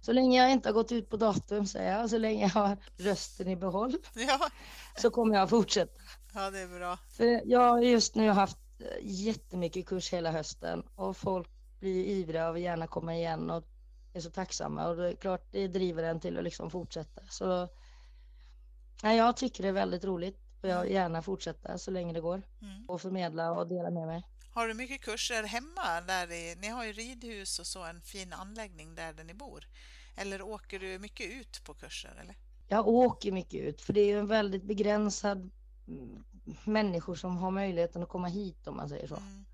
så 0.00 0.12
länge 0.12 0.38
jag 0.42 0.52
inte 0.52 0.68
har 0.68 0.74
gått 0.74 0.92
ut 0.92 1.10
på 1.10 1.16
datum 1.16 1.66
säger 1.66 1.98
jag, 1.98 2.10
så 2.10 2.18
länge 2.18 2.42
jag 2.42 2.48
har 2.50 2.76
rösten 2.96 3.48
i 3.48 3.56
behåll 3.56 3.96
Ja. 4.14 4.50
så 4.96 5.10
kommer 5.10 5.34
jag 5.36 5.50
fortsätta. 5.50 5.92
ja, 6.34 6.50
det 6.50 6.58
är 6.60 6.78
bra. 6.78 6.98
För 7.16 7.42
jag 7.44 7.60
har 7.60 7.80
just 7.80 8.14
nu 8.14 8.28
haft 8.30 8.58
jättemycket 9.02 9.86
kurs 9.86 10.12
hela 10.12 10.30
hösten 10.32 10.82
och 10.94 11.16
folk 11.16 11.48
blir 11.80 12.04
ivriga 12.04 12.48
och 12.48 12.56
vill 12.56 12.62
gärna 12.62 12.86
komma 12.86 13.14
igen 13.14 13.50
och 13.50 13.64
är 14.12 14.20
så 14.20 14.30
tacksamma 14.30 14.88
och 14.88 14.96
det 14.96 15.08
är 15.08 15.16
klart 15.16 15.48
det 15.52 15.68
driver 15.68 16.02
en 16.02 16.20
till 16.20 16.38
att 16.38 16.44
liksom 16.44 16.70
fortsätta. 16.70 17.22
Så 17.28 17.68
nej, 19.02 19.16
jag 19.16 19.36
tycker 19.36 19.62
det 19.62 19.68
är 19.68 19.72
väldigt 19.72 20.04
roligt 20.04 20.38
och 20.62 20.68
jag 20.68 20.82
vill 20.82 20.92
gärna 20.92 21.22
fortsätta 21.22 21.78
så 21.78 21.90
länge 21.90 22.12
det 22.12 22.20
går 22.20 22.42
Mm. 22.62 22.84
och 22.88 23.00
förmedla 23.00 23.52
och 23.52 23.66
dela 23.68 23.90
med 23.90 24.06
mig. 24.06 24.22
Har 24.50 24.68
du 24.68 24.74
mycket 24.74 25.00
kurser 25.00 25.42
hemma? 25.42 26.00
Där 26.06 26.32
i, 26.32 26.56
ni 26.60 26.68
har 26.68 26.84
ju 26.84 26.92
ridhus 26.92 27.58
och 27.58 27.66
så, 27.66 27.84
en 27.84 28.00
fin 28.00 28.32
anläggning 28.32 28.94
där, 28.94 29.12
där 29.12 29.24
ni 29.24 29.34
bor. 29.34 29.64
Eller 30.16 30.42
åker 30.42 30.78
du 30.78 30.98
mycket 30.98 31.32
ut 31.32 31.64
på 31.64 31.74
kurser? 31.74 32.18
Eller? 32.22 32.36
Jag 32.68 32.88
åker 32.88 33.32
mycket 33.32 33.60
ut 33.60 33.80
för 33.80 33.92
det 33.92 34.00
är 34.00 34.06
ju 34.06 34.18
en 34.18 34.26
väldigt 34.26 34.62
begränsad 34.62 35.50
mm, 35.88 36.24
människor 36.64 37.14
som 37.14 37.36
har 37.36 37.50
möjligheten 37.50 38.02
att 38.02 38.08
komma 38.08 38.28
hit 38.28 38.66
om 38.66 38.76
man 38.76 38.88
säger 38.88 39.06
så. 39.06 39.16
Mm. 39.16 39.44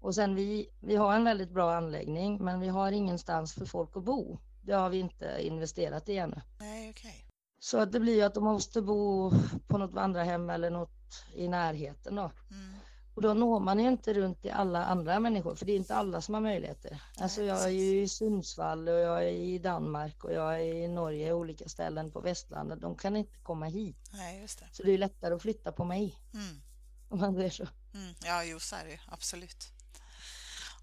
Och 0.00 0.14
sen 0.14 0.34
vi, 0.34 0.68
vi 0.80 0.96
har 0.96 1.14
en 1.14 1.24
väldigt 1.24 1.50
bra 1.50 1.74
anläggning 1.74 2.44
men 2.44 2.60
vi 2.60 2.68
har 2.68 2.92
ingenstans 2.92 3.54
för 3.54 3.66
folk 3.66 3.96
att 3.96 4.04
bo. 4.04 4.38
Det 4.62 4.72
har 4.72 4.90
vi 4.90 4.98
inte 4.98 5.36
investerat 5.40 6.08
i 6.08 6.16
ännu. 6.16 6.40
Nej, 6.60 6.90
okej. 6.90 7.26
Så 7.58 7.78
att 7.78 7.92
det 7.92 8.00
blir 8.00 8.14
ju 8.14 8.22
att 8.22 8.34
de 8.34 8.44
måste 8.44 8.82
bo 8.82 9.32
på 9.68 9.78
något 9.78 9.92
vandrarhem 9.92 10.50
eller 10.50 10.70
något 10.70 11.24
i 11.34 11.48
närheten 11.48 12.14
då. 12.14 12.32
Mm. 12.50 12.74
Och 13.14 13.22
då 13.22 13.34
når 13.34 13.60
man 13.60 13.78
ju 13.78 13.88
inte 13.88 14.14
runt 14.14 14.42
till 14.42 14.50
alla 14.50 14.84
andra 14.84 15.20
människor 15.20 15.54
för 15.54 15.66
det 15.66 15.72
är 15.72 15.76
inte 15.76 15.94
alla 15.94 16.20
som 16.20 16.34
har 16.34 16.40
möjligheter. 16.40 17.02
Alltså 17.20 17.42
jag 17.42 17.64
är 17.64 17.68
ju 17.68 18.02
i 18.02 18.08
Sundsvall 18.08 18.88
och 18.88 18.94
jag 18.98 19.24
är 19.24 19.28
i 19.32 19.58
Danmark 19.58 20.24
och 20.24 20.32
jag 20.32 20.54
är 20.54 20.74
i 20.74 20.88
Norge, 20.88 21.32
olika 21.32 21.68
ställen 21.68 22.10
på 22.10 22.20
västlandet. 22.20 22.80
De 22.80 22.96
kan 22.96 23.16
inte 23.16 23.38
komma 23.42 23.66
hit. 23.66 24.10
Nej, 24.12 24.40
just 24.40 24.58
det. 24.58 24.66
Så 24.72 24.82
det 24.82 24.92
är 24.92 24.98
lättare 24.98 25.34
att 25.34 25.42
flytta 25.42 25.72
på 25.72 25.84
mig 25.84 26.16
Mm. 26.34 26.60
om 27.08 27.18
man 27.18 27.34
säger 27.34 27.50
så. 27.50 27.66
Mm. 27.94 28.14
Ja, 28.24 28.44
jo, 28.44 28.60
så 28.60 28.76
är 28.76 28.84
det 28.84 28.90
ju. 28.90 28.98
Absolut. 29.08 29.64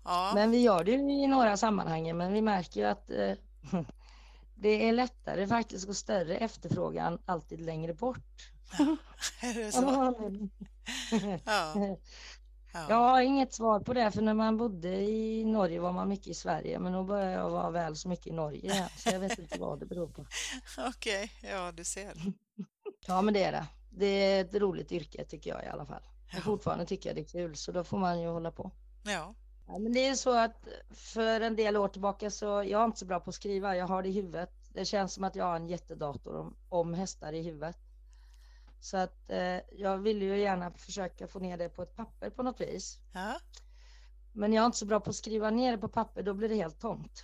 Ja, 0.08 0.32
Men 0.36 0.52
vi 0.52 0.62
gör 0.62 0.84
det 0.84 0.91
ju 0.91 0.98
i 1.24 1.28
några 1.28 1.58
sammanhang 1.58 2.17
men 2.17 2.34
vi 2.34 2.41
märker 2.41 2.80
ju 2.82 2.88
att 2.88 3.10
eh, 3.10 3.34
det 4.56 4.89
är 4.89 4.93
lättare 4.93 5.48
faktiskt 5.48 5.89
och 5.89 5.96
större 5.96 6.38
efterfrågan 6.38 7.20
alltid 7.26 7.60
längre 7.62 7.93
bort. 7.93 8.52
är 9.41 9.54
det 9.54 9.72
så? 9.72 10.15
Ja. 11.46 11.74
Jag 12.74 12.89
Ja. 12.89 12.96
har 12.96 13.22
inget 13.22 13.54
svar 13.54 13.80
på 13.80 13.93
det, 13.93 14.12
för 14.12 14.22
när 14.22 14.34
man 14.34 14.58
bodde 14.58 14.88
i 15.02 15.46
Norge 15.46 15.80
var 15.80 15.91
man 15.91 16.10
mycket 16.10 16.28
i 16.28 16.34
Sverige, 16.34 16.80
men 16.80 16.91
nu 16.91 17.04
börjar 17.04 17.32
jag 17.32 17.50
vara 17.50 17.70
väl 17.70 17.96
så 17.96 18.10
mycket 18.10 18.28
i 18.28 18.32
Norge 18.32 18.89
så 18.98 19.10
jag 19.10 19.20
vet 19.20 19.39
inte 19.39 19.60
vad 19.60 19.80
det 19.80 19.86
beror 19.86 20.08
på. 20.08 20.26
Okej, 20.88 21.32
ja, 21.43 21.72
du 21.72 21.84
ser. 21.84 22.13
Ja, 23.08 23.22
men 23.22 23.34
det 23.34 23.43
är 23.43 23.52
det. 23.52 23.65
Det 23.89 24.06
är 24.06 24.41
ett 24.46 24.54
roligt 24.54 24.91
yrke 24.91 25.26
tycker 25.26 25.50
jag 25.50 25.63
i 25.63 25.67
alla 25.67 25.86
fall. 25.86 26.02
Ja. 26.32 26.38
Och 26.38 26.43
fortfarande 26.43 26.86
tycker 26.86 27.10
jag 27.10 27.15
det 27.17 27.22
är 27.22 27.32
kul, 27.41 27.56
så 27.56 27.72
då 27.72 27.84
får 27.84 27.98
man 27.98 28.22
ju 28.22 28.28
hålla 28.28 28.52
på. 28.52 28.72
Ja. 29.06 29.36
Ja, 29.67 29.77
men 29.77 29.93
det 29.93 30.08
är 30.08 30.15
så 30.15 30.38
att 30.38 30.67
för 30.89 31.41
en 31.41 31.56
del 31.56 31.77
år 31.77 31.88
tillbaka 31.88 32.30
så 32.32 32.45
jag 32.45 32.82
är 32.82 32.86
inte 32.86 32.99
så 32.99 33.06
bra 33.06 33.19
på 33.19 33.30
att 33.30 33.36
skriva, 33.36 33.75
jag 33.75 33.88
har 33.88 34.03
det 34.03 34.10
i 34.10 34.12
huvudet. 34.12 34.51
Det 34.73 34.86
känns 34.86 35.13
som 35.13 35.23
att 35.23 35.36
jag 35.36 35.45
har 35.45 35.56
en 35.56 35.67
jättedator 35.67 36.36
om, 36.36 36.56
om 36.69 36.93
hästar 36.93 37.34
i 37.34 37.41
huvudet. 37.41 37.77
Så 38.80 38.97
att 38.97 39.30
eh, 39.30 39.60
jag 39.71 39.97
vill 39.97 40.21
ju 40.21 40.39
gärna 40.39 40.71
försöka 40.71 41.27
få 41.27 41.39
ner 41.39 41.58
det 41.58 41.69
på 41.69 41.84
ett 41.84 41.95
papper 41.95 42.30
på 42.30 42.43
något 42.43 42.62
vis. 42.62 42.99
Ja. 43.13 43.39
Men 44.34 44.53
jag 44.53 44.62
är 44.62 44.65
inte 44.65 44.77
så 44.77 44.86
bra 44.86 44.99
på 44.99 45.10
att 45.10 45.15
skriva 45.15 45.49
ner 45.49 45.71
det 45.71 45.77
på 45.77 45.88
papper, 45.88 46.23
då 46.23 46.34
blir 46.34 46.49
det 46.49 46.56
helt 46.56 46.82
tomt. 46.82 47.23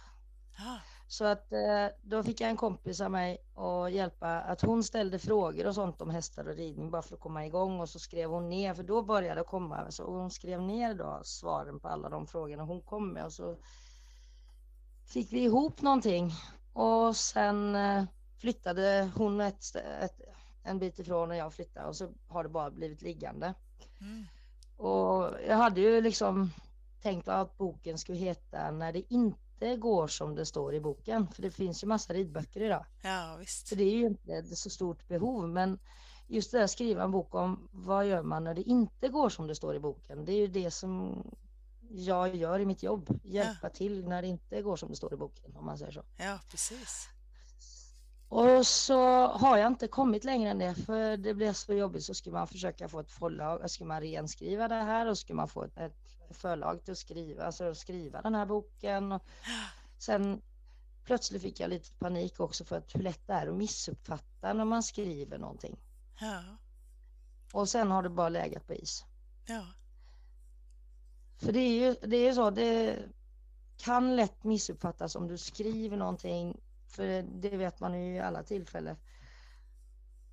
Ja. 0.58 0.80
Så 1.14 1.26
att 1.26 1.52
eh, 1.52 1.88
då 2.02 2.24
fick 2.24 2.42
jag 2.42 2.50
en 2.50 2.58
kompis 2.58 3.02
av 3.02 3.12
mig 3.12 3.38
och 3.54 3.92
hjälpa 3.92 4.42
att 4.42 4.62
hon 4.62 4.84
ställde 4.84 5.20
frågor 5.20 5.68
och 5.68 5.76
sånt 5.76 6.02
om 6.02 6.10
hästar 6.10 6.48
och 6.48 6.56
ridning 6.56 6.92
bara 6.92 7.02
för 7.02 7.16
att 7.16 7.22
komma 7.22 7.46
igång. 7.46 7.80
Och 7.80 7.90
så 7.90 8.00
skrev 8.00 8.30
hon 8.30 8.50
ner 8.50 8.74
för 8.74 8.84
då 8.84 9.02
började 9.02 9.42
det 9.42 9.46
komma. 9.46 9.92
Så 9.92 10.04
hon 10.04 10.32
skrev 10.32 10.62
ner 10.62 10.94
då 10.94 11.22
svaren 11.24 11.80
på 11.80 11.88
alla 11.88 12.10
de 12.10 12.28
frågorna 12.28 12.64
hon 12.64 12.82
kom 12.82 13.14
med. 13.14 13.26
Och 13.26 13.34
så 13.34 13.58
fick 15.06 15.34
vi 15.34 15.44
ihop 15.44 15.82
någonting. 15.82 16.32
Och 16.74 17.16
sen 17.16 17.76
eh, 17.76 18.04
flyttade 18.38 19.12
hon 19.16 19.42
ett, 19.42 19.76
ett, 19.76 20.22
en 20.64 20.80
bit 20.80 21.00
ifrån 21.00 21.32
och 21.32 21.38
jag 21.38 21.54
flyttade. 21.54 21.88
Och 21.88 21.96
så 21.96 22.10
har 22.28 22.44
det 22.44 22.50
bara 22.50 22.72
blivit 22.72 23.02
liggande. 23.02 23.54
Mm. 24.02 24.26
Och 24.78 25.30
jag 25.48 25.58
hade 25.58 25.82
ju 25.82 26.02
liksom 26.02 26.52
tänkt 27.02 27.28
att 27.28 27.58
boken 27.58 27.98
skulle 27.98 28.18
heta 28.18 28.72
När 28.72 28.94
det 28.94 29.14
inte 29.14 29.43
går 29.76 30.08
som 30.08 30.36
det 30.36 30.46
står 30.46 30.74
i 30.76 30.80
boken. 30.80 31.28
För 31.28 31.42
det 31.42 31.52
finns 31.52 31.84
ju 31.84 31.88
massa 31.88 32.14
ridböcker 32.14 32.62
idag. 32.62 32.86
ja, 33.04 33.36
visst. 33.40 33.68
Så 33.68 33.76
det 33.76 33.84
är 33.84 33.96
ju 33.96 34.06
inte 34.06 34.34
ett 34.34 34.58
så 34.58 34.70
stort 34.70 35.08
behov. 35.08 35.50
Men 35.50 35.80
just 36.28 36.52
det 36.52 36.64
att 36.64 36.72
skriva 36.72 37.04
en 37.04 37.12
bok 37.12 37.36
om 37.36 37.70
vad 37.72 38.08
gör 38.08 38.24
man 38.24 38.44
när 38.44 38.54
det 38.54 38.62
inte 38.62 39.08
går 39.10 39.30
som 39.30 39.48
det 39.48 39.56
står 39.56 39.76
i 39.76 39.80
boken. 39.80 40.26
Det 40.26 40.32
är 40.32 40.38
ju 40.38 40.48
det 40.48 40.72
som 40.72 41.24
jag 41.90 42.36
gör 42.36 42.60
i 42.60 42.66
mitt 42.66 42.84
jobb. 42.84 43.20
Hjälpa 43.24 43.70
till 43.70 44.08
när 44.08 44.22
det 44.22 44.28
inte 44.28 44.62
går 44.62 44.76
som 44.76 44.90
det 44.90 44.96
står 44.96 45.14
i 45.14 45.18
boken 45.18 45.56
om 45.56 45.66
man 45.66 45.78
säger 45.78 45.92
så. 45.92 46.04
Ja, 46.18 46.40
precis. 46.52 47.10
Och 48.34 48.68
så 48.68 49.28
har 49.28 49.58
jag 49.58 49.68
inte 49.68 49.88
kommit 49.88 50.24
längre 50.24 50.50
än 50.50 50.60
det 50.60 50.76
för 50.76 51.18
det 51.18 51.34
blev 51.34 51.54
så 51.54 51.74
jobbigt 51.74 52.04
så 52.04 52.14
skulle 52.14 52.34
man 52.34 52.48
försöka 52.48 52.88
få 52.88 53.00
ett 53.00 53.12
förlag, 53.12 53.70
ska 53.70 53.86
man 53.86 54.02
renskriva 54.02 54.68
det 54.68 54.76
här 54.76 55.10
och 55.10 55.18
skulle 55.18 55.38
man 55.38 55.48
få 55.48 55.64
ett, 55.64 55.78
ett 55.78 55.96
förlag 56.30 56.84
till 56.84 56.92
att 56.92 56.98
skriva, 56.98 57.44
alltså 57.44 57.64
att 57.64 57.78
skriva 57.78 58.22
den 58.22 58.36
här 58.36 58.46
boken. 58.46 59.12
Och 59.12 59.22
sen 59.98 60.42
plötsligt 61.04 61.42
fick 61.42 61.60
jag 61.60 61.70
lite 61.70 61.94
panik 61.94 62.40
också 62.40 62.66
för 62.66 62.78
att 62.78 62.96
hur 62.96 63.02
lätt 63.02 63.28
det 63.28 63.34
är 63.34 63.48
att 63.48 63.56
missuppfatta 63.56 64.54
när 64.54 64.66
man 64.66 64.84
skriver 64.84 65.38
någonting. 65.38 65.80
Ja. 66.20 66.44
Och 67.54 67.70
sen 67.70 67.92
har 67.92 68.04
det 68.04 68.10
bara 68.10 68.30
legat 68.30 68.68
på 68.68 68.74
is. 68.74 69.06
Ja. 69.46 69.66
För 71.38 71.52
det 71.52 71.60
är 71.60 71.86
ju 71.86 71.96
det 72.08 72.18
är 72.18 72.34
så, 72.34 72.50
det 72.50 73.00
kan 73.78 74.16
lätt 74.16 74.44
missuppfattas 74.44 75.16
om 75.16 75.28
du 75.28 75.38
skriver 75.38 75.98
någonting, 75.98 76.62
för 76.94 77.22
det 77.22 77.58
vet 77.58 77.80
man 77.80 78.04
ju 78.04 78.16
i 78.16 78.20
alla 78.20 78.44
tillfällen. 78.44 78.98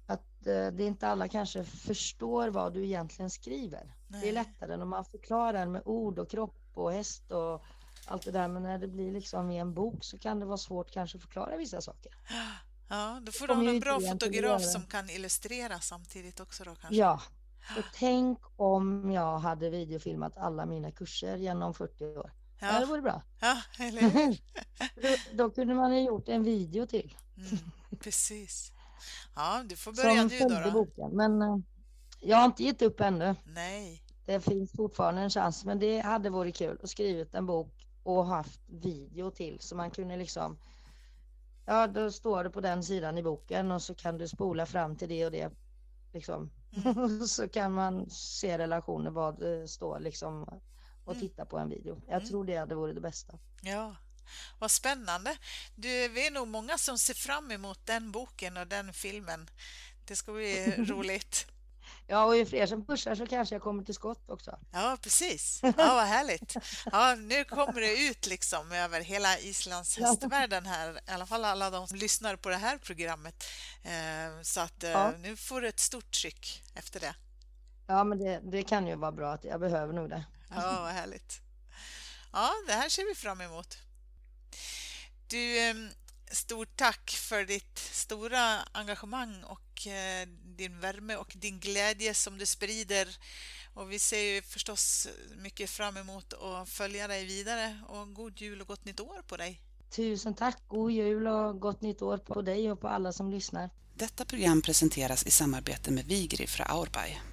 Att 0.07 0.47
eh, 0.47 0.67
det 0.67 0.85
inte 0.85 1.09
alla 1.09 1.29
kanske 1.29 1.65
förstår 1.65 2.49
vad 2.49 2.75
du 2.75 2.85
egentligen 2.85 3.31
skriver. 3.31 3.97
Nej. 4.09 4.21
Det 4.21 4.29
är 4.29 4.33
lättare 4.33 4.77
när 4.77 4.85
man 4.85 5.05
förklarar 5.05 5.67
med 5.67 5.83
ord 5.85 6.19
och 6.19 6.31
kropp 6.31 6.61
och 6.75 6.93
häst 6.93 7.31
och 7.31 7.65
allt 8.07 8.25
det 8.25 8.31
där. 8.31 8.49
Men 8.49 8.63
när 8.63 8.79
det 8.79 8.89
blir 8.89 9.13
liksom 9.13 9.51
i 9.51 9.59
en 9.59 9.75
bok 9.75 10.05
så 10.05 10.19
kan 10.19 10.41
det 10.41 10.47
vara 10.47 10.59
svårt 10.59 10.91
kanske 10.91 11.19
att 11.19 11.23
förklara 11.23 11.57
vissa 11.57 11.81
saker. 11.81 12.13
Ja, 12.89 13.21
då 13.23 13.33
får 13.33 13.47
du 13.47 13.55
ha 13.55 13.69
en 13.69 13.81
bra 13.81 14.01
fotograf 14.01 14.63
som 14.63 14.83
kan 14.83 15.11
illustrera 15.11 15.81
samtidigt 15.81 16.41
också 16.41 16.65
då 16.65 16.75
kanske. 16.75 16.97
Ja, 16.97 17.21
och 17.79 17.85
tänk 17.95 18.39
om 18.57 19.11
jag 19.11 19.39
hade 19.39 19.71
videofilmat 19.71 20.39
alla 20.39 20.67
mina 20.67 20.91
kurser 20.91 21.37
genom 21.37 21.75
40 21.75 22.05
år. 22.05 22.33
Ja. 22.61 22.81
Det 22.81 22.87
vore 22.87 23.03
bra. 23.03 23.23
ja 23.41 23.57
eller 23.79 24.01
hur? 24.01 24.39
då, 25.03 25.17
då 25.33 25.51
kunde 25.51 25.75
man 25.75 25.97
ju 25.97 26.03
gjort 26.03 26.29
en 26.29 26.43
video 26.43 26.87
till 26.87 27.15
Mm, 27.37 27.59
precis. 28.01 28.73
Ja, 29.37 29.63
du 29.67 29.77
får 29.77 29.93
börja 29.93 30.29
som 30.29 30.49
nu 30.49 30.63
då. 30.65 30.71
boken. 30.71 31.11
Men 31.17 31.43
eh, 31.43 31.57
jag 32.21 32.37
har 32.37 32.45
inte 32.45 32.65
gett 32.65 32.83
upp 32.83 33.01
ännu. 33.01 33.35
Nej. 33.47 34.03
Det 34.27 34.41
finns 34.41 34.73
fortfarande 34.73 35.21
en 35.21 35.31
chans, 35.31 35.65
men 35.65 35.79
det 35.79 36.01
hade 36.01 36.31
varit 36.31 36.57
kul 36.57 36.79
att 36.83 36.91
skrivit 36.91 37.35
en 37.35 37.47
bok 37.47 37.87
och 38.03 38.27
haft 38.27 38.61
video 38.69 39.31
till 39.31 39.61
så 39.61 39.77
man 39.77 39.91
kunde 39.91 40.17
liksom 40.17 40.59
Ja, 41.67 41.87
då 41.87 42.11
står 42.11 42.45
det 42.45 42.51
på 42.51 42.61
den 42.61 42.83
sidan 42.83 43.19
i 43.19 43.23
boken 43.23 43.71
och 43.71 43.83
så 43.83 43.95
kan 43.95 44.19
du 44.19 44.29
spola 44.29 44.67
fram 44.67 44.97
till 44.97 45.09
det 45.09 45.25
och 45.27 45.33
det 45.33 45.51
liksom. 46.13 46.51
Mm. 46.85 47.21
så 47.27 47.49
kan 47.49 47.73
man 47.73 48.11
se 48.11 48.59
relationer 48.59 49.11
vad 49.11 49.39
det 49.39 49.69
står 49.69 50.01
liksom 50.01 50.61
och 51.11 51.17
Mm. 51.17 51.29
titta 51.29 51.45
på 51.45 51.59
en 51.59 51.69
video. 51.69 52.03
Jag 52.07 52.17
Mm. 52.17 52.29
tror 52.29 52.45
det 52.45 52.57
hade 52.57 52.75
varit 52.75 52.95
det 52.95 53.01
bästa. 53.01 53.33
Ja, 53.63 53.97
vad 54.59 54.71
spännande. 54.71 55.37
Du, 55.77 56.09
vi 56.09 56.27
är 56.27 56.31
nog 56.31 56.49
många 56.49 56.79
som 56.79 56.99
ser 56.99 57.15
fram 57.15 57.51
emot 57.51 57.87
den 57.87 58.13
boken 58.13 58.57
och 58.57 58.67
den 58.67 58.93
filmen. 58.93 59.51
Det 60.07 60.17
ska 60.17 60.33
bli 60.33 60.75
roligt. 60.79 61.47
Ja, 62.07 62.25
och 62.25 62.37
ju 62.37 62.47
fler 62.47 62.67
som 62.67 62.87
pushar 62.87 63.15
så 63.15 63.27
kanske 63.27 63.55
jag 63.55 63.63
kommer 63.63 63.85
till 63.85 63.95
skott 63.95 64.31
också. 64.31 64.59
Ja, 64.73 64.99
precis. 65.03 65.61
Ja, 65.63 65.73
vad 65.77 66.07
härligt. 66.07 66.55
Ja, 66.93 67.15
nu 67.15 67.45
kommer 67.45 67.81
det 67.81 67.99
ut 68.09 68.27
liksom 68.27 68.73
över 68.73 69.01
hela 69.01 69.39
Islands 69.39 69.99
hästvärlden 69.99 70.67
här, 70.67 71.01
i 71.09 71.11
alla 71.11 71.27
fall 71.27 71.45
alla 71.45 71.71
de 71.71 71.89
som 71.89 71.99
lyssnar 71.99 72.37
på 72.37 72.49
det 72.49 72.57
här 72.57 72.79
programmet. 72.79 73.45
Eh, 73.83 74.43
Så 74.43 74.61
att 74.61 74.85
eh, 74.85 74.91
Ja. 74.91 75.13
nu 75.19 75.37
får 75.37 75.61
du 75.61 75.69
ett 75.69 75.81
stort 75.81 76.11
tryck 76.13 76.63
efter 76.75 77.01
det. 77.01 77.15
Ja, 77.91 78.05
men 78.05 78.19
det, 78.19 78.41
det 78.43 78.63
kan 78.63 78.87
ju 78.87 78.97
vara 78.97 79.13
bra 79.13 79.33
att 79.33 79.45
jag 79.45 79.61
behöver 79.61 79.93
nog 79.93 80.11
det. 80.11 80.25
Ja, 80.51 80.81
vad 80.81 80.93
härligt. 80.93 81.41
Ja, 82.33 82.51
det 82.67 82.73
här 82.73 82.89
ser 82.89 83.09
vi 83.09 83.15
fram 83.15 83.41
emot. 83.41 83.79
Du, 85.27 85.91
stort 86.31 86.77
tack 86.77 87.11
för 87.11 87.45
ditt 87.45 87.79
stora 87.79 88.59
engagemang 88.73 89.45
och 89.45 89.87
eh, 89.87 90.29
din 90.57 90.81
värme 90.81 91.17
och 91.17 91.33
din 91.37 91.61
glädje 91.61 92.15
som 92.15 92.39
du 92.39 92.47
sprider. 92.47 93.09
Och 93.75 93.93
vi 93.93 93.99
ser 93.99 94.35
ju 94.35 94.43
förstås 94.43 95.09
mycket 95.37 95.71
fram 95.71 95.97
emot 95.97 96.33
att 96.33 96.69
följa 96.69 97.09
dig 97.09 97.25
vidare 97.25 97.81
och 97.89 98.15
god 98.15 98.41
jul 98.41 98.61
och 98.61 98.67
gott 98.67 98.85
nytt 98.85 99.01
år 99.01 99.23
på 99.27 99.37
dig. 99.37 99.61
Tusen 99.91 100.35
tack, 100.35 100.59
god 100.69 100.93
jul 100.93 101.27
och 101.27 101.61
gott 101.61 101.81
nytt 101.81 102.03
år 102.03 102.19
på 102.19 102.43
dig 102.43 102.73
och 102.73 102.81
på 102.81 102.89
alla 102.89 103.13
som 103.13 103.31
lyssnar. 103.31 103.71
Detta 103.95 104.25
program 104.25 104.63
presenteras 104.63 105.27
i 105.27 105.31
samarbete 105.31 105.91
med 105.91 106.05
Vigri 106.05 106.47
fra 106.47 106.65
Aurbay. 106.65 107.30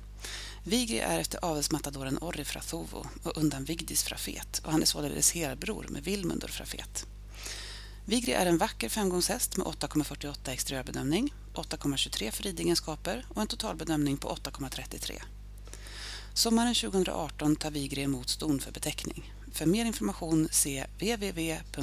Vigri 0.67 0.99
är 0.99 1.19
efter 1.19 1.45
avelsmatadoren 1.45 2.17
Orri 2.21 2.45
Frathovo 2.45 3.07
och 3.23 3.37
undan 3.37 3.63
Vigdis 3.63 4.03
Frafet 4.03 4.61
och 4.65 4.71
han 4.71 4.81
är 4.81 4.85
således 4.85 5.31
helbror 5.31 5.85
med 5.89 6.03
Vilmundur 6.03 6.47
Frafet. 6.47 7.05
Vigri 8.05 8.33
är 8.33 8.45
en 8.45 8.57
vacker 8.57 8.89
femgångshäst 8.89 9.57
med 9.57 9.67
8,48 9.67 10.51
exteriörbedömning, 10.51 11.33
8,23 11.53 12.31
för 12.31 12.43
ridegenskaper 12.43 13.25
och 13.29 13.41
en 13.41 13.47
totalbedömning 13.47 14.17
på 14.17 14.29
8,33. 14.29 15.21
Sommaren 16.33 16.75
2018 16.75 17.55
tar 17.55 17.71
Vigri 17.71 18.01
emot 18.01 18.29
ston 18.29 18.59
för 18.59 18.71
beteckning. 18.71 19.33
För 19.51 19.65
mer 19.65 19.85
information 19.85 20.47
se 20.51 20.85
www.vigri.se. 20.99 21.77